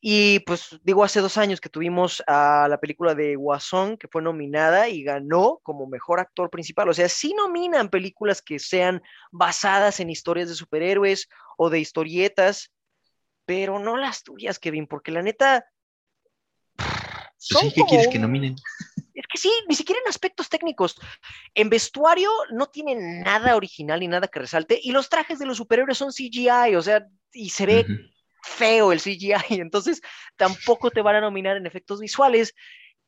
[0.00, 4.22] Y pues digo, hace dos años que tuvimos a la película de Guasón, que fue
[4.22, 6.88] nominada y ganó como mejor actor principal.
[6.88, 12.72] O sea, sí nominan películas que sean basadas en historias de superhéroes o de historietas,
[13.50, 15.66] pero no las tuyas, Kevin, porque la neta.
[16.76, 18.54] Pues ¿Qué quieres que nominen?
[19.12, 20.96] Es que sí, ni siquiera en aspectos técnicos.
[21.52, 24.78] En vestuario no tiene nada original ni nada que resalte.
[24.80, 27.86] Y los trajes de los superhéroes son CGI, o sea, y se ve
[28.44, 29.34] feo el CGI.
[29.60, 30.00] Entonces
[30.36, 32.54] tampoco te van a nominar en efectos visuales.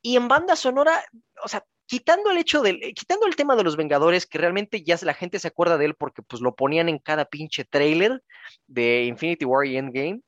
[0.00, 1.04] Y en banda sonora,
[1.44, 4.98] o sea, quitando el hecho del, quitando el tema de los Vengadores, que realmente ya
[5.02, 8.24] la gente se acuerda de él porque pues lo ponían en cada pinche trailer
[8.66, 10.20] de Infinity War y Endgame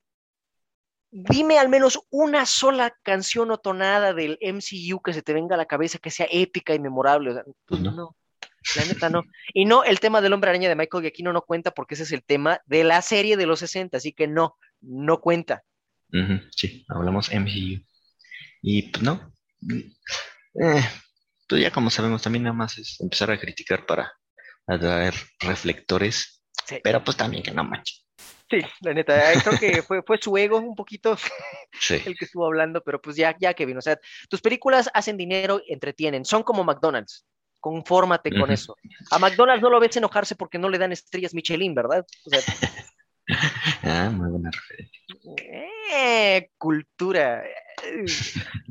[1.14, 5.58] dime al menos una sola canción o tonada del MCU que se te venga a
[5.58, 7.42] la cabeza que sea épica y memorable.
[7.66, 8.16] pues no.
[8.76, 9.22] La neta no.
[9.52, 12.12] Y no, el tema del hombre araña de Michael Giacchino no cuenta porque ese es
[12.12, 15.62] el tema de la serie de los 60, así que no, no cuenta.
[16.50, 17.84] sí, hablamos MCU.
[18.62, 19.32] Y pues no.
[19.70, 20.84] Eh,
[21.48, 24.12] pues ya como sabemos, también nada más es empezar a criticar para
[24.66, 26.42] atraer reflectores.
[26.82, 28.03] Pero pues también que no manches.
[28.50, 31.16] Sí, la neta, eh, creo que fue, fue su ego un poquito
[31.90, 35.62] el que estuvo hablando, pero pues ya, ya Kevin, o sea, tus películas hacen dinero,
[35.66, 37.24] entretienen, son como McDonald's,
[37.60, 38.76] confórmate con eso.
[39.10, 42.04] A McDonald's no lo ves enojarse porque no le dan estrellas Michelin, ¿verdad?
[43.82, 45.00] ah, muy buena referencia.
[45.92, 47.42] Eh, cultura.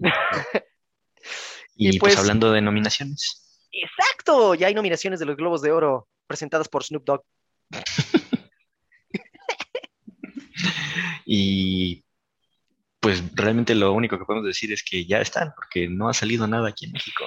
[1.75, 3.65] y, pues, pues hablando de nominaciones.
[3.71, 7.23] Exacto, ya hay nominaciones de los Globos de Oro presentadas por Snoop Dogg.
[11.25, 12.03] Y
[12.99, 16.47] pues realmente lo único que podemos decir es que ya están, porque no ha salido
[16.47, 17.25] nada aquí en México.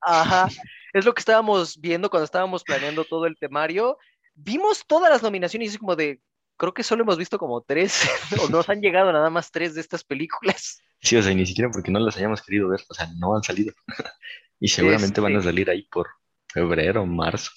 [0.00, 0.48] Ajá,
[0.94, 3.98] es lo que estábamos viendo cuando estábamos planeando todo el temario.
[4.34, 6.20] Vimos todas las nominaciones y es como de,
[6.56, 8.08] creo que solo hemos visto como tres,
[8.42, 10.82] o nos han llegado nada más tres de estas películas.
[11.00, 13.42] Sí, o sea, ni siquiera porque no las hayamos querido ver, o sea, no han
[13.42, 13.72] salido.
[14.60, 16.08] y seguramente van a este salir ahí por
[16.46, 17.50] febrero, marzo.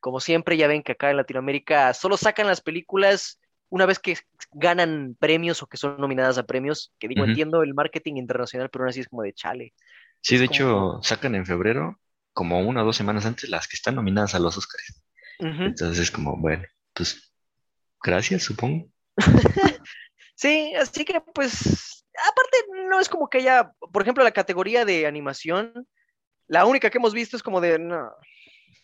[0.00, 3.39] Como siempre, ya ven que acá en Latinoamérica solo sacan las películas
[3.70, 4.18] una vez que
[4.52, 8.84] ganan premios o que son nominadas a premios, que digo, entiendo el marketing internacional, pero
[8.84, 9.74] aún así es como de chale.
[10.20, 11.98] Sí, de hecho, sacan en febrero,
[12.32, 15.02] como una o dos semanas antes, las que están nominadas a los Oscars.
[15.38, 17.32] Entonces es como, bueno, pues
[18.02, 18.90] gracias, supongo.
[20.34, 25.06] sí, así que pues, aparte no es como que haya, por ejemplo, la categoría de
[25.06, 25.86] animación,
[26.46, 28.10] la única que hemos visto es como de, no,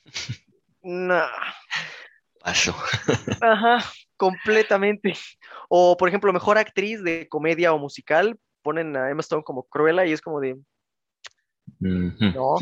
[0.83, 1.27] no.
[2.41, 2.75] Paso.
[3.41, 3.85] Ajá,
[4.17, 5.15] completamente.
[5.69, 10.07] O, por ejemplo, mejor actriz de comedia o musical, ponen a Emma Stone como Cruella
[10.07, 10.57] y es como de.
[11.81, 12.55] No.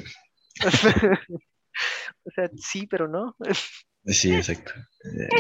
[2.25, 3.37] o sea, sí, pero no.
[4.07, 4.73] sí, exacto.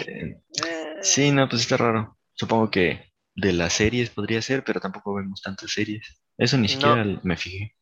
[0.07, 0.43] Eh,
[1.01, 2.19] sí, no, pues está raro.
[2.35, 6.21] Supongo que de las series podría ser, pero tampoco vemos tantas series.
[6.37, 7.75] Eso ni siquiera me fijé.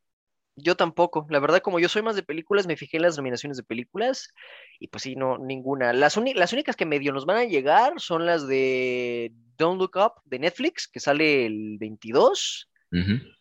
[0.57, 1.27] Yo tampoco.
[1.31, 4.29] La verdad, como yo soy más de películas, me fijé en las nominaciones de películas
[4.79, 5.93] y pues sí, no, ninguna.
[5.93, 10.13] Las, las únicas que medio nos van a llegar son las de Don't Look Up
[10.25, 12.69] de Netflix, que sale el 22,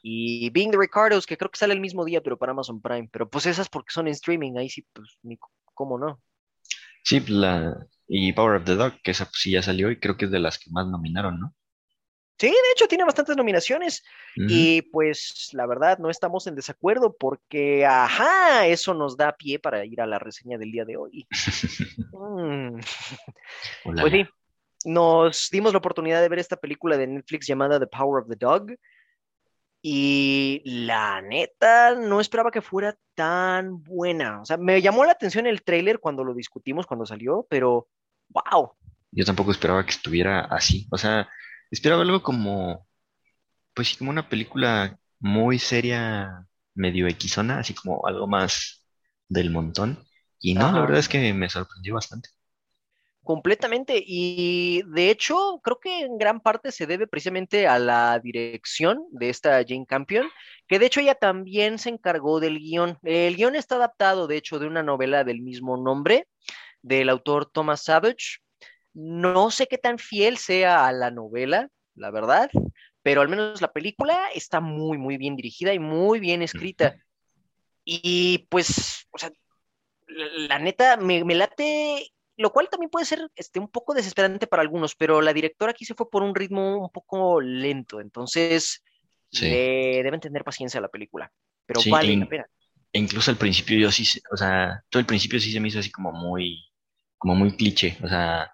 [0.02, 3.10] y Being the Ricardos, que creo que sale el mismo día, pero para Amazon Prime.
[3.12, 5.38] Pero pues esas porque son en streaming, ahí sí, pues ni
[5.74, 6.22] cómo no.
[7.04, 10.16] Sí, la, y Power of the Dog, que esa pues, sí ya salió y creo
[10.16, 11.56] que es de las que más nominaron, ¿no?
[12.42, 14.04] Sí, de hecho tiene bastantes nominaciones
[14.36, 19.86] y pues la verdad no estamos en desacuerdo porque, ajá, eso nos da pie para
[19.86, 21.28] ir a la reseña del día de hoy.
[22.14, 22.80] Mm.
[23.84, 24.26] Pues sí,
[24.86, 28.36] nos dimos la oportunidad de ver esta película de Netflix llamada The Power of the
[28.36, 28.76] Dog
[29.82, 34.42] y la neta no esperaba que fuera tan buena.
[34.42, 37.88] O sea, me llamó la atención el tráiler cuando lo discutimos, cuando salió, pero
[38.30, 38.74] wow.
[39.12, 40.88] Yo tampoco esperaba que estuviera así.
[40.92, 41.28] O sea,
[41.72, 42.88] Esperaba algo como,
[43.74, 46.46] pues sí, como una película muy seria,
[46.76, 48.86] medio equisona, así como algo más
[49.30, 50.06] del montón.
[50.40, 52.30] Y no, la verdad es que me sorprendió bastante.
[53.24, 54.04] Completamente.
[54.06, 59.30] Y de hecho, creo que en gran parte se debe precisamente a la dirección de
[59.30, 60.28] esta Jane Campion,
[60.68, 62.98] que de hecho ella también se encargó del guion.
[63.04, 66.28] El guion está adaptado, de hecho, de una novela del mismo nombre,
[66.82, 68.40] del autor Thomas Savage.
[68.94, 72.50] No sé qué tan fiel sea a la novela, la verdad,
[73.02, 76.96] pero al menos la película está muy, muy bien dirigida y muy bien escrita.
[77.84, 79.32] Y pues, o sea,
[80.08, 84.96] la, neta, me, late, lo cual también puede ser este, un poco desesperante para algunos,
[84.96, 88.84] pero la directora aquí se fue por un ritmo un poco lento, entonces
[89.32, 91.32] deben tener paciencia a la película,
[91.66, 92.46] pero vale la pena.
[92.94, 95.80] E incluso al principio yo sí, o sea, todo el principio sí se me hizo
[95.80, 96.66] así como muy,
[97.18, 98.52] como muy cliché, o sea,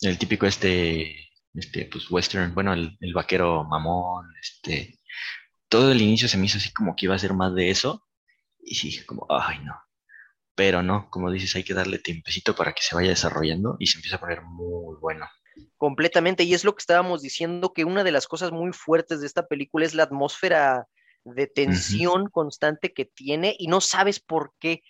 [0.00, 4.98] el típico este, este, pues western, bueno, el, vaquero mamón, este,
[5.68, 8.06] todo el inicio se me hizo así como que iba a ser más de eso,
[8.60, 9.74] y sí, como, ay, no.
[10.54, 13.98] Pero no, como dices, hay que darle tiempecito para que se vaya desarrollando y se
[13.98, 15.26] empieza a poner muy bueno.
[15.76, 19.26] Completamente, y es lo que estábamos diciendo, que una de las cosas muy fuertes de
[19.26, 20.86] esta película es la atmósfera
[21.24, 24.82] de tensión constante que tiene y no sabes por qué,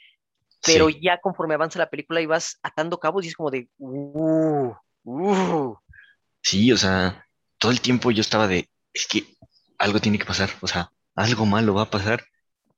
[0.64, 4.72] pero ya conforme avanza la película y vas atando cabos y es como de, uh,
[5.10, 5.74] Uh.
[6.42, 7.24] Sí, o sea,
[7.56, 9.24] todo el tiempo yo estaba de, es que
[9.78, 12.24] algo tiene que pasar, o sea, algo malo va a pasar,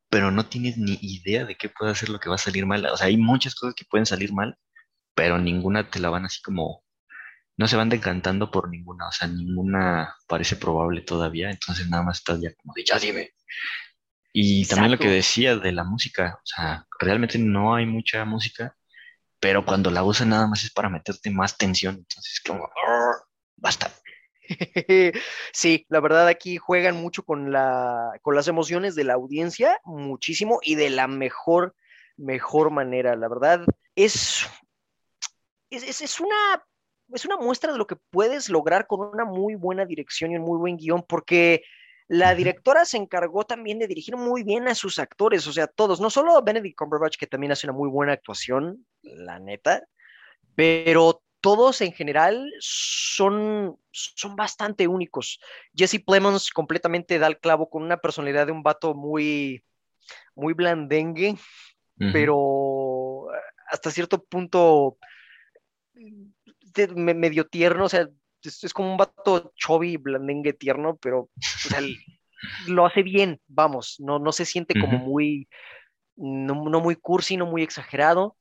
[0.08, 2.86] pero no tienes ni idea de qué puede ser lo que va a salir mal.
[2.86, 4.56] O sea, hay muchas cosas que pueden salir mal,
[5.14, 6.84] pero ninguna te la van así como,
[7.56, 12.18] no se van decantando por ninguna, o sea, ninguna parece probable todavía, entonces nada más
[12.18, 13.30] estás ya como de, ya dime.
[14.32, 18.76] Y también lo que decía de la música, o sea, realmente no hay mucha música,
[19.40, 22.68] pero cuando la usan nada más es para meterte más tensión, entonces como,
[23.56, 23.90] basta.
[25.52, 30.58] Sí, la verdad aquí juegan mucho con, la, con las emociones de la audiencia, muchísimo
[30.62, 31.74] y de la mejor,
[32.16, 33.16] mejor manera.
[33.16, 33.64] La verdad
[33.94, 34.46] es,
[35.70, 36.66] es, es, una,
[37.12, 40.42] es una muestra de lo que puedes lograr con una muy buena dirección y un
[40.42, 41.62] muy buen guion, porque
[42.10, 46.00] la directora se encargó también de dirigir muy bien a sus actores, o sea, todos,
[46.00, 49.86] no solo Benedict Cumberbatch, que también hace una muy buena actuación, la neta,
[50.56, 55.38] pero todos en general son, son bastante únicos.
[55.72, 59.62] Jesse Plemons completamente da el clavo con una personalidad de un vato muy,
[60.34, 61.36] muy blandengue,
[62.12, 63.28] pero
[63.68, 64.98] hasta cierto punto
[66.96, 68.08] medio tierno, o sea,
[68.42, 71.30] es, como un vato chubby, blandengue, tierno, pero
[72.66, 75.48] lo hace bien, vamos, no, no se siente como muy,
[76.16, 78.36] no, muy cursi, no muy exagerado.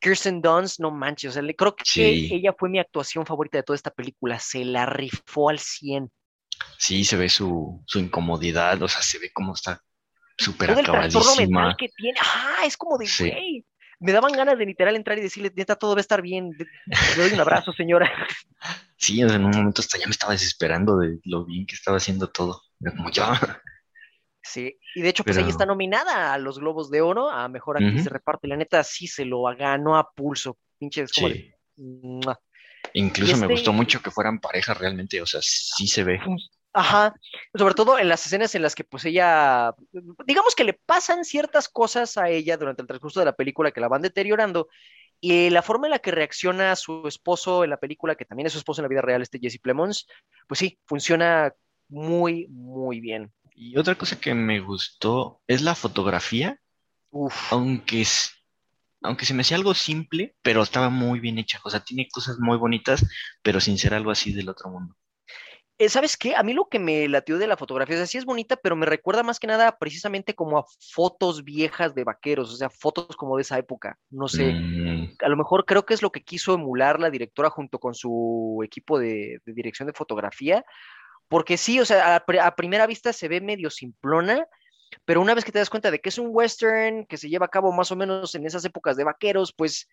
[0.00, 3.76] Kirsten Dunst, no manches, o sea, creo que ella fue mi actuación favorita de toda
[3.76, 6.10] esta película, se la rifó al 100.
[6.78, 9.82] Sí, se ve su, incomodidad, o sea, se ve como está
[10.38, 11.76] súper acabadísima.
[11.78, 13.66] que tiene, ah, es como de, güey,
[14.00, 17.22] me daban ganas de literal entrar y decirle, neta, todo va a estar bien, le
[17.22, 18.10] doy un abrazo, señora.
[19.00, 22.28] Sí, en un momento hasta ya me estaba desesperando de lo bien que estaba haciendo
[22.28, 22.62] todo.
[22.78, 23.32] como ya.
[24.42, 27.76] Sí, y de hecho, pues ella está nominada a los Globos de Oro, a Mejor
[27.76, 30.58] Actriz de Reparto, y la neta sí se lo ganó a pulso.
[30.78, 31.54] Pinche, es como sí.
[32.94, 36.20] Incluso me gustó este mucho que fueran pareja realmente, o sea, sí se ve.
[36.72, 37.14] Ajá,
[37.54, 39.74] sobre todo en las escenas en las que pues ella,
[40.26, 43.80] digamos que le pasan ciertas cosas a ella durante el transcurso de la película que
[43.80, 44.68] la van deteriorando
[45.20, 48.52] y la forma en la que reacciona su esposo en la película, que también es
[48.52, 50.06] su esposo en la vida real, este Jesse Plemons,
[50.48, 51.52] pues sí, funciona
[51.88, 53.32] muy, muy bien.
[53.54, 56.58] Y otra cosa que me gustó es la fotografía,
[57.50, 58.32] aunque es,
[59.02, 61.60] aunque se me hacía algo simple, pero estaba muy bien hecha.
[61.64, 63.04] O sea, tiene cosas muy bonitas,
[63.42, 64.96] pero sin ser algo así del otro mundo.
[65.80, 66.36] Eh, ¿Sabes qué?
[66.36, 68.76] A mí lo que me latió de la fotografía, o sea, sí es bonita, pero
[68.76, 70.64] me recuerda más que nada precisamente como a
[70.94, 73.98] fotos viejas de vaqueros, o sea, fotos como de esa época.
[74.10, 77.50] No sé, Mm, a lo mejor creo que es lo que quiso emular la directora
[77.50, 80.64] junto con su equipo de, de dirección de fotografía,
[81.28, 84.46] porque sí, o sea, a, pri- a primera vista se ve medio simplona,
[85.06, 87.46] pero una vez que te das cuenta de que es un western que se lleva
[87.46, 89.88] a cabo más o menos en esas épocas de vaqueros, pues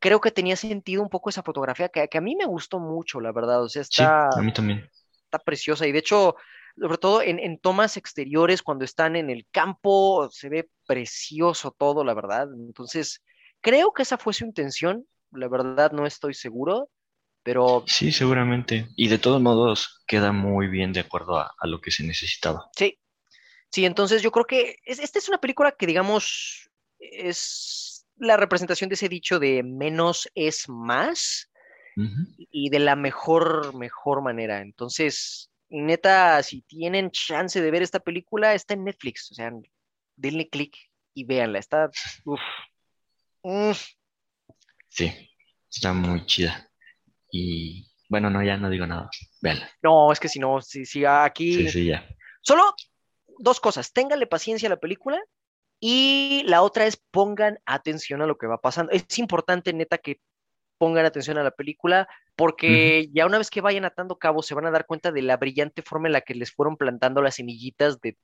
[0.00, 3.20] creo que tenía sentido un poco esa fotografía que, que a mí me gustó mucho,
[3.20, 4.88] la verdad, o sea, sí, está a mí también.
[5.36, 6.36] Está preciosa y de hecho,
[6.78, 12.04] sobre todo en, en tomas exteriores, cuando están en el campo, se ve precioso todo,
[12.04, 12.48] la verdad.
[12.54, 13.22] Entonces,
[13.60, 16.90] creo que esa fue su intención, la verdad no estoy seguro,
[17.42, 18.88] pero Sí, seguramente.
[18.96, 22.70] Y de todos modos queda muy bien de acuerdo a, a lo que se necesitaba.
[22.76, 22.98] sí,
[23.72, 26.70] sí, entonces yo creo que es- esta es una película que, digamos,
[27.00, 31.50] es la representación de ese dicho de menos es más
[31.96, 34.60] Y de la mejor, mejor manera.
[34.60, 39.30] Entonces, neta, si tienen chance de ver esta película, está en Netflix.
[39.32, 39.50] O sea,
[40.16, 40.76] denle clic
[41.14, 41.58] y véanla.
[41.58, 41.90] Está,
[42.24, 42.40] uf,
[43.42, 43.72] mm,
[44.88, 45.12] Sí,
[45.70, 46.70] está muy chida.
[47.30, 49.08] Y bueno, no, ya no digo nada.
[49.40, 49.70] Véanla.
[49.82, 52.06] no, es que si no, si, si aquí, Sí, sí, ya.
[52.42, 52.74] solo
[53.38, 53.92] dos cosas.
[53.92, 55.20] Ténganle paciencia a la película
[55.80, 58.92] y la otra es pongan atención a lo que va pasando.
[58.92, 60.20] Es importante, neta, que
[60.78, 64.66] pongan atención a la película, porque ya una vez que vayan atando cabos se van
[64.66, 68.00] a dar cuenta de la brillante forma en la que les fueron plantando las semillitas
[68.00, 68.16] de,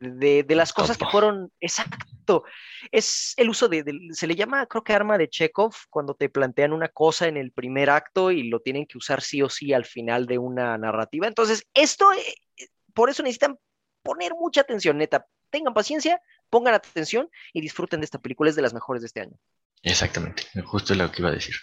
[0.00, 2.44] de, de las cosas que fueron, exacto,
[2.90, 6.28] es el uso de, de- se le llama, creo que arma de Chekhov, cuando te
[6.28, 9.72] plantean una cosa en el primer acto y lo tienen que usar sí o sí
[9.72, 11.26] al final de una narrativa.
[11.26, 12.18] Entonces, esto, eh,
[12.56, 13.58] eh, por eso necesitan
[14.02, 18.62] poner mucha atención, neta, tengan paciencia, pongan atención y disfruten de esta película, es de
[18.62, 19.36] las mejores de este año.
[19.82, 20.44] Exactamente.
[20.64, 21.56] Justo lo que iba a decir.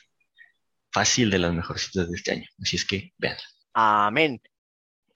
[0.94, 2.46] Fácil de las mejorcitas de este año.
[2.62, 3.44] Así es que véanla.
[3.74, 4.42] Amén.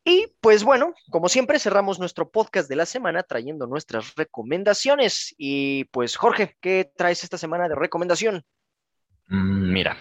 [0.04, 5.36] Y pues bueno, como siempre cerramos nuestro podcast de la semana trayendo nuestras recomendaciones.
[5.38, 8.44] Y pues Jorge, ¿qué traes esta semana de recomendación?
[9.28, 9.98] Mm, mira,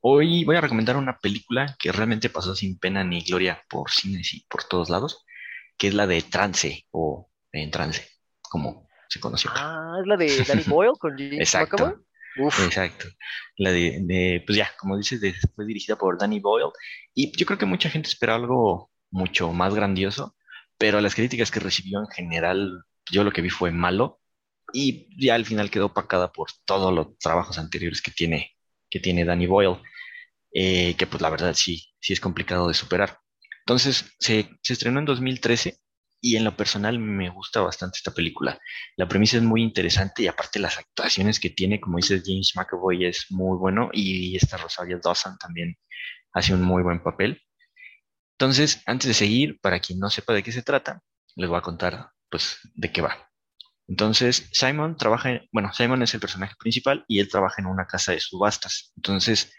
[0.00, 4.32] hoy voy a recomendar una película que realmente pasó sin pena ni gloria por cines
[4.32, 5.24] y por todos lados,
[5.76, 8.08] que es la de Trance o En Trance,
[8.40, 9.50] como se conoció.
[9.54, 12.03] Ah, es la de Danny Boyle con James Exacto.
[12.36, 13.06] Uf, Exacto.
[13.56, 16.70] La de, de, pues ya, como dices, de- fue dirigida por Danny Boyle.
[17.14, 20.36] Y yo creo que mucha gente esperaba algo mucho más grandioso,
[20.76, 24.20] pero las críticas que recibió en general, yo lo que vi fue malo.
[24.72, 28.52] Y ya al final quedó opacada por todos los trabajos anteriores que tiene,
[28.90, 29.80] que tiene Danny Boyle,
[30.52, 33.18] eh, que pues la verdad sí, sí es complicado de superar.
[33.60, 35.78] Entonces, se, se estrenó en 2013
[36.24, 38.58] y en lo personal me gusta bastante esta película.
[38.96, 43.06] La premisa es muy interesante y aparte las actuaciones que tiene, como dices, James McAvoy
[43.06, 45.76] es muy bueno y esta Rosario Dawson también
[46.32, 47.40] hace un muy buen papel.
[48.38, 51.02] Entonces, antes de seguir, para quien no sepa de qué se trata,
[51.36, 53.28] les voy a contar pues de qué va.
[53.88, 57.86] Entonces, Simon trabaja, en- bueno, Simon es el personaje principal y él trabaja en una
[57.86, 58.92] casa de subastas.
[58.96, 59.52] Entonces,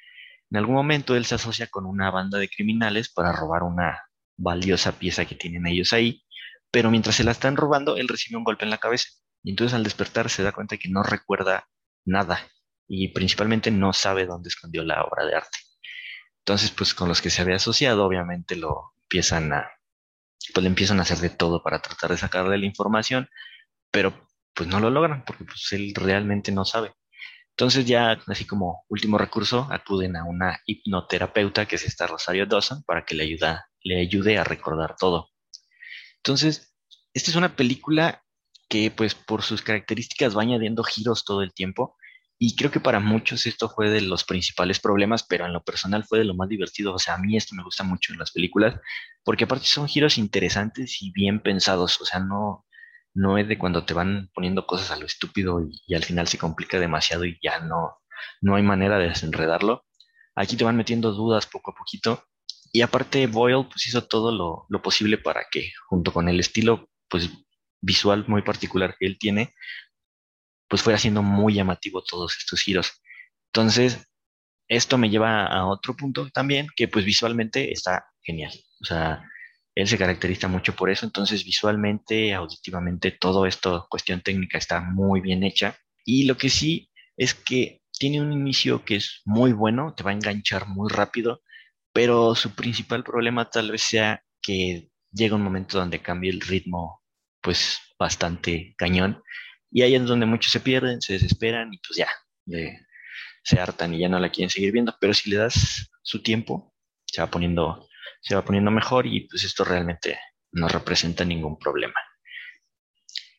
[0.51, 4.01] en algún momento él se asocia con una banda de criminales para robar una
[4.37, 6.24] valiosa pieza que tienen ellos ahí,
[6.75, 9.07] pero mientras se la están robando, él recibe un golpe en la cabeza.
[9.41, 11.69] Y entonces al despertar se da cuenta que no recuerda
[12.03, 12.45] nada
[12.85, 15.57] y principalmente no sabe dónde escondió la obra de arte.
[16.39, 19.71] Entonces, pues con los que se había asociado, obviamente lo empiezan a,
[20.53, 23.29] pues le empiezan a hacer de todo para tratar de sacarle la información,
[23.89, 26.93] pero pues no lo logran porque pues él realmente no sabe.
[27.51, 32.83] Entonces ya, así como último recurso, acuden a una hipnoterapeuta que es esta Rosario Dawson
[32.83, 33.37] para que le,
[33.81, 35.29] le ayude a recordar todo.
[36.25, 36.75] Entonces,
[37.13, 38.23] esta es una película
[38.67, 41.95] que pues por sus características va añadiendo giros todo el tiempo
[42.37, 46.03] y creo que para muchos esto fue de los principales problemas, pero en lo personal
[46.03, 46.93] fue de lo más divertido.
[46.93, 48.79] O sea, a mí esto me gusta mucho en las películas
[49.23, 52.01] porque aparte son giros interesantes y bien pensados.
[52.01, 52.65] O sea, no,
[53.13, 56.37] no es de cuando te van poniendo cosas a lo estúpido y, al final se
[56.37, 57.99] complica demasiado y ya no,
[58.41, 59.85] no hay manera de desenredarlo.
[60.35, 62.25] Aquí te van metiendo dudas poco a poquito.
[62.75, 66.89] Y aparte Boyle pues hizo todo lo, lo posible para que, junto con el estilo
[67.07, 67.29] pues
[67.79, 69.53] visual muy particular que él tiene,
[70.67, 73.01] pues fuera siendo muy llamativo todos estos giros.
[73.53, 74.05] Entonces,
[74.67, 78.51] esto me lleva a otro punto también, que pues visualmente está genial.
[78.81, 79.23] O sea,
[79.73, 85.21] él se caracteriza mucho por eso, entonces visualmente, auditivamente, todo esto, cuestión técnica, está muy
[85.21, 85.77] bien hecha.
[86.03, 90.11] Y lo que sí es que tiene un inicio que es muy bueno, te va
[90.11, 91.41] a enganchar muy rápido,
[91.95, 97.01] pero su principal problema tal vez sea que llega un momento donde cambia el ritmo,
[97.41, 99.23] pues bastante cañón,
[99.71, 102.09] y ahí es donde muchos se pierden, se desesperan y pues ya,
[103.43, 106.75] se hartan y ya no la quieren seguir viendo, pero si le das su tiempo,
[107.05, 107.87] se va poniendo
[108.19, 110.19] se va poniendo mejor y pues esto realmente
[110.51, 111.95] no representa ningún problema.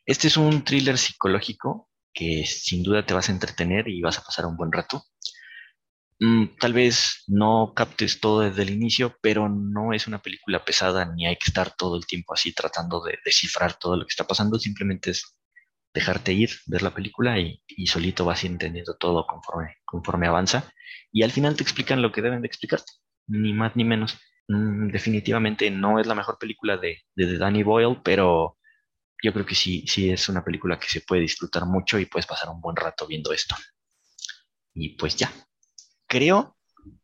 [0.06, 4.22] Este es un thriller psicológico que sin duda te vas a entretener y vas a
[4.22, 5.02] pasar un buen rato.
[6.18, 11.04] Mm, tal vez no captes todo desde el inicio, pero no es una película pesada
[11.04, 14.26] ni hay que estar todo el tiempo así tratando de descifrar todo lo que está
[14.26, 14.58] pasando.
[14.58, 15.36] Simplemente es
[15.94, 20.72] dejarte ir, ver la película y, solito vas entendiendo todo conforme, conforme avanza.
[21.12, 22.92] Y al final te explican lo que deben de explicarte,
[23.28, 24.18] ni más ni menos.
[24.48, 28.58] Mm, definitivamente no es la mejor película de, de, Danny Boyle, pero
[29.22, 32.26] yo creo que sí, sí es una película que se puede disfrutar mucho y puedes
[32.26, 33.56] pasar un buen rato viendo esto.
[34.74, 35.32] Y pues ya,
[36.06, 36.56] creo,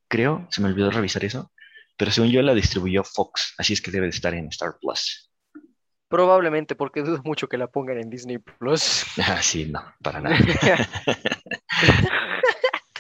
[0.09, 1.53] creo, se me olvidó revisar eso,
[1.97, 5.31] pero según yo la distribuyó Fox, así es que debe de estar en Star Plus.
[6.09, 9.05] Probablemente, porque dudo mucho que la pongan en Disney Plus.
[9.27, 10.37] Ah, sí, no, para nada.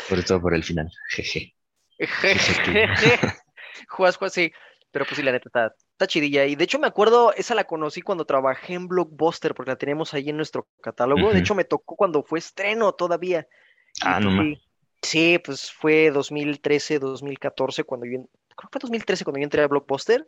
[0.08, 1.54] Sobre todo por el final, jeje.
[3.88, 4.52] Juas, juas, sí.
[4.90, 6.44] Pero pues sí, la neta está, está, chidilla.
[6.44, 10.12] Y de hecho me acuerdo, esa la conocí cuando trabajé en Blockbuster, porque la tenemos
[10.12, 11.32] ahí en nuestro catálogo.
[11.32, 13.46] De hecho me tocó cuando fue estreno todavía.
[14.02, 14.58] Ah, no pues
[15.02, 18.12] Sí, pues fue 2013, 2014, cuando yo,
[18.56, 20.26] creo que fue 2013 cuando yo entré a Blockbuster.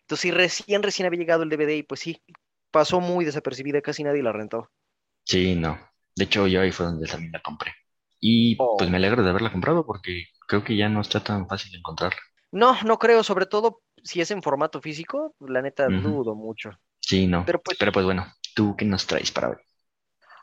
[0.00, 2.22] Entonces sí, recién, recién había llegado el DVD y pues sí,
[2.70, 4.70] pasó muy desapercibida, casi nadie la rentó.
[5.24, 5.78] Sí, no.
[6.14, 7.72] De hecho, yo ahí fue donde también la compré.
[8.20, 8.90] Y pues oh.
[8.90, 12.20] me alegro de haberla comprado porque creo que ya no está tan fácil encontrarla.
[12.52, 16.70] No, no creo, sobre todo si es en formato físico, la neta dudo mucho.
[17.00, 17.44] Sí, no.
[17.44, 19.56] Pero pues, Pero pues bueno, ¿tú qué nos traes para hoy?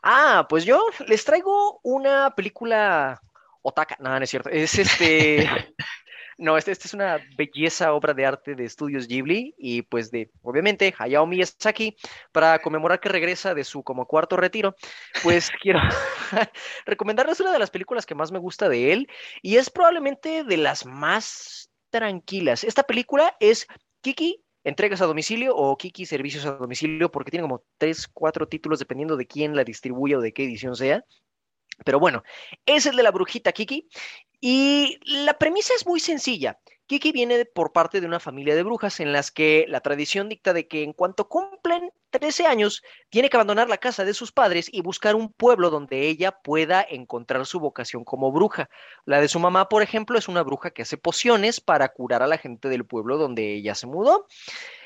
[0.02, 3.20] Ah, pues yo les traigo una película
[3.62, 4.50] Otaka, no, no es cierto.
[4.50, 5.48] Es este.
[6.38, 10.30] no, esta este es una belleza obra de arte de estudios Ghibli y pues de,
[10.42, 11.96] obviamente, Hayao Miyazaki,
[12.32, 14.74] para conmemorar que regresa de su como cuarto retiro,
[15.22, 15.80] pues quiero
[16.86, 19.08] recomendarles una de las películas que más me gusta de él
[19.40, 22.64] y es probablemente de las más tranquilas.
[22.64, 23.66] Esta película es
[24.00, 28.78] Kiki entregas a domicilio o Kiki servicios a domicilio porque tiene como tres, cuatro títulos
[28.78, 31.04] dependiendo de quién la distribuya o de qué edición sea.
[31.84, 32.22] Pero bueno,
[32.66, 33.88] es el de la brujita Kiki.
[34.40, 36.58] Y la premisa es muy sencilla.
[36.86, 40.52] Kiki viene por parte de una familia de brujas en las que la tradición dicta
[40.52, 44.68] de que en cuanto cumplen 13 años, tiene que abandonar la casa de sus padres
[44.70, 48.68] y buscar un pueblo donde ella pueda encontrar su vocación como bruja.
[49.06, 52.26] La de su mamá, por ejemplo, es una bruja que hace pociones para curar a
[52.26, 54.26] la gente del pueblo donde ella se mudó.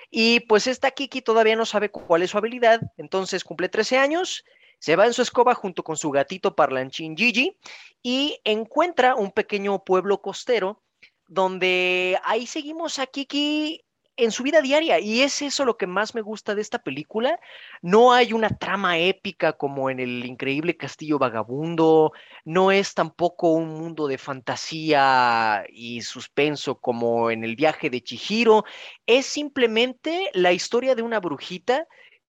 [0.09, 4.45] Y pues esta Kiki todavía no sabe cuál es su habilidad, entonces cumple 13 años
[4.79, 7.57] se va en su escoba junto con su gatito parlanchín Gigi
[8.03, 10.83] y encuentra un pequeño pueblo costero
[11.29, 13.83] donde ahí seguimos a Kiki
[14.17, 14.99] en su vida diaria.
[14.99, 17.39] Y es eso lo que más me gusta de esta película.
[17.83, 22.13] No hay una trama épica como en el increíble castillo vagabundo,
[22.45, 28.65] no es tampoco un mundo de fantasía y suspenso como en el viaje de Chihiro,
[29.07, 31.87] es simplemente la historia de una brujita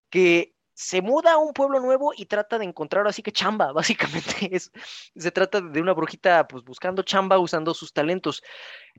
[0.10, 4.56] que se muda a un pueblo nuevo y trata de encontrar así que chamba, básicamente
[4.56, 4.72] es,
[5.16, 8.44] se trata de una brujita pues buscando chamba usando sus talentos,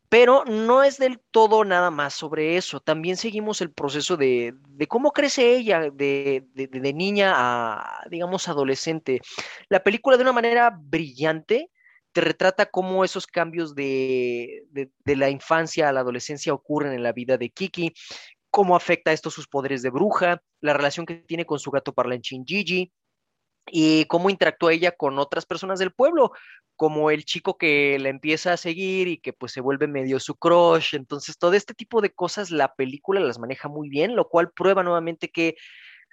[0.08, 4.56] pero no es del todo nada más sobre eso, también seguimos el proceso de,
[4.88, 9.20] cómo crece ella de, de, niña a, digamos, adolescente.
[9.68, 11.70] La película de una manera brillante
[12.10, 17.12] te retrata cómo esos cambios de, de, la infancia a la adolescencia ocurren en la
[17.12, 17.92] vida de Kiki,
[18.50, 22.44] cómo afecta esto sus poderes de bruja, la relación que tiene con su gato parlanchín
[22.46, 22.92] Gigi
[23.70, 26.32] y cómo interactúa ella con otras personas del pueblo,
[26.76, 30.36] como el chico que la empieza a seguir y que pues se vuelve medio su
[30.36, 30.94] crush.
[30.94, 34.82] Entonces, todo este tipo de cosas la película las maneja muy bien, lo cual prueba
[34.82, 35.56] nuevamente que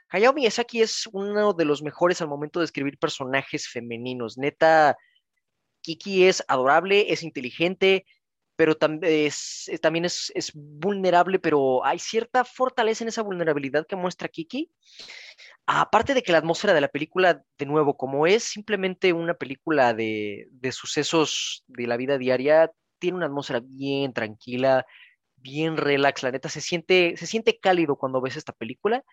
[0.10, 4.38] Hayao Miyazaki es uno de los mejores al momento de escribir personajes femeninos.
[4.38, 4.98] Neta,
[5.82, 8.06] Kiki es adorable, es inteligente,
[8.56, 14.72] pero es, también es, vulnerable, pero hay cierta fortaleza en esa vulnerabilidad que muestra Kiki.
[15.66, 19.94] Aparte de que la atmósfera de la película, de nuevo, como es simplemente una película
[19.94, 24.86] de, de sucesos de la vida diaria, tiene una atmósfera bien tranquila,
[25.36, 29.04] bien relax, la neta, se siente, se siente cálido cuando ves esta película.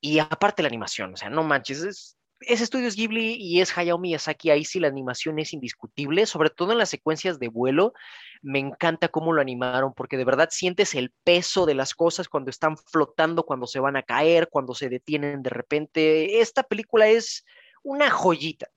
[0.00, 3.98] Y aparte la animación, o sea, no manches, es, es Estudios Ghibli y es Hayao
[3.98, 7.94] Miyazaki, ahí sí la animación es indiscutible, sobre todo en las secuencias de vuelo,
[8.42, 12.50] me encanta cómo lo animaron, porque de verdad sientes el peso de las cosas cuando
[12.50, 16.40] están flotando, cuando se van a caer, cuando se detienen de repente.
[16.40, 17.44] Esta película es
[17.82, 18.68] una joyita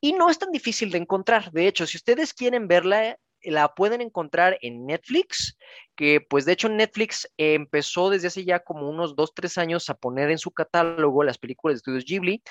[0.00, 1.52] y no es tan difícil de encontrar.
[1.52, 5.56] De hecho, si ustedes quieren verla, la pueden encontrar en Netflix,
[5.94, 9.94] que pues de hecho Netflix empezó desde hace ya como unos dos, tres años a
[9.94, 12.42] poner en su catálogo las películas de estudios Ghibli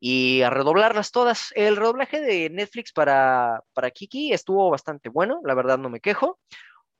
[0.00, 1.52] y a redoblarlas todas.
[1.54, 6.40] El redoblaje de Netflix para, para Kiki estuvo bastante bueno, la verdad no me quejo.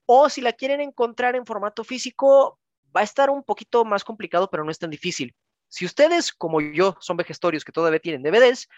[0.05, 2.59] O si la quieren encontrar en formato físico,
[2.95, 5.35] va a estar un poquito más complicado, pero no es tan difícil.
[5.69, 8.69] Si ustedes, como yo, son vejestorios que todavía tienen DVDs,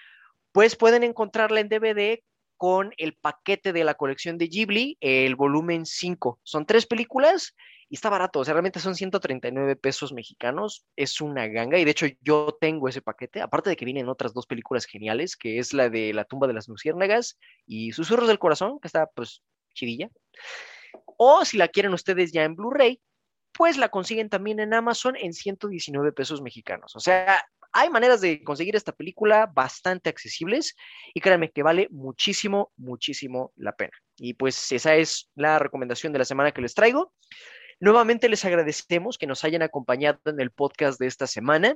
[0.53, 2.23] pues pueden encontrarla en DVD
[2.59, 6.39] con el paquete de la colección de Ghibli, el volumen 5.
[6.45, 7.57] Son tres películas
[7.93, 11.91] y está barato, o sea, realmente son 139 pesos mexicanos, es una ganga y de
[11.91, 15.75] hecho yo tengo ese paquete, aparte de que vienen otras dos películas geniales, que es
[15.75, 19.43] la de La tumba de las luciérnagas y Susurros del corazón, que está pues
[19.75, 20.09] chidilla.
[21.19, 22.99] O si la quieren ustedes ya en Blu-ray,
[23.53, 26.97] pues la consiguen también en Amazon en 119 pesos mexicanos.
[26.97, 30.77] O sea, hay maneras de conseguir esta película bastante accesibles
[31.13, 33.93] y créanme que vale muchísimo, muchísimo la pena.
[34.17, 37.13] Y pues esa es la recomendación de la semana que les traigo.
[37.83, 41.75] Nuevamente les agradecemos que nos hayan acompañado en el podcast de esta semana.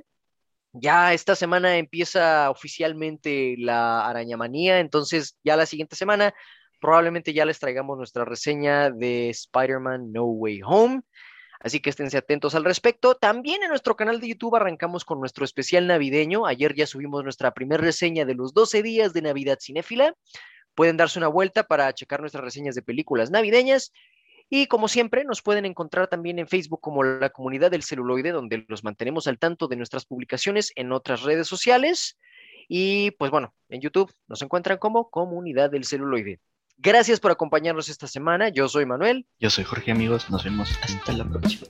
[0.71, 6.33] Ya esta semana empieza oficialmente la arañamanía, entonces ya la siguiente semana
[6.79, 11.01] probablemente ya les traigamos nuestra reseña de Spider-Man No Way Home.
[11.59, 13.15] Así que esténse atentos al respecto.
[13.15, 16.45] También en nuestro canal de YouTube arrancamos con nuestro especial navideño.
[16.45, 20.15] Ayer ya subimos nuestra primera reseña de los 12 días de Navidad cinéfila.
[20.73, 23.91] Pueden darse una vuelta para checar nuestras reseñas de películas navideñas.
[24.49, 28.65] Y como siempre, nos pueden encontrar también en Facebook como la comunidad del celuloide, donde
[28.67, 32.17] los mantenemos al tanto de nuestras publicaciones en otras redes sociales.
[32.69, 36.39] Y pues bueno, en YouTube nos encuentran como comunidad del celuloide.
[36.77, 38.49] Gracias por acompañarnos esta semana.
[38.49, 39.25] Yo soy Manuel.
[39.39, 40.29] Yo soy Jorge, amigos.
[40.29, 41.67] Nos vemos hasta la próxima.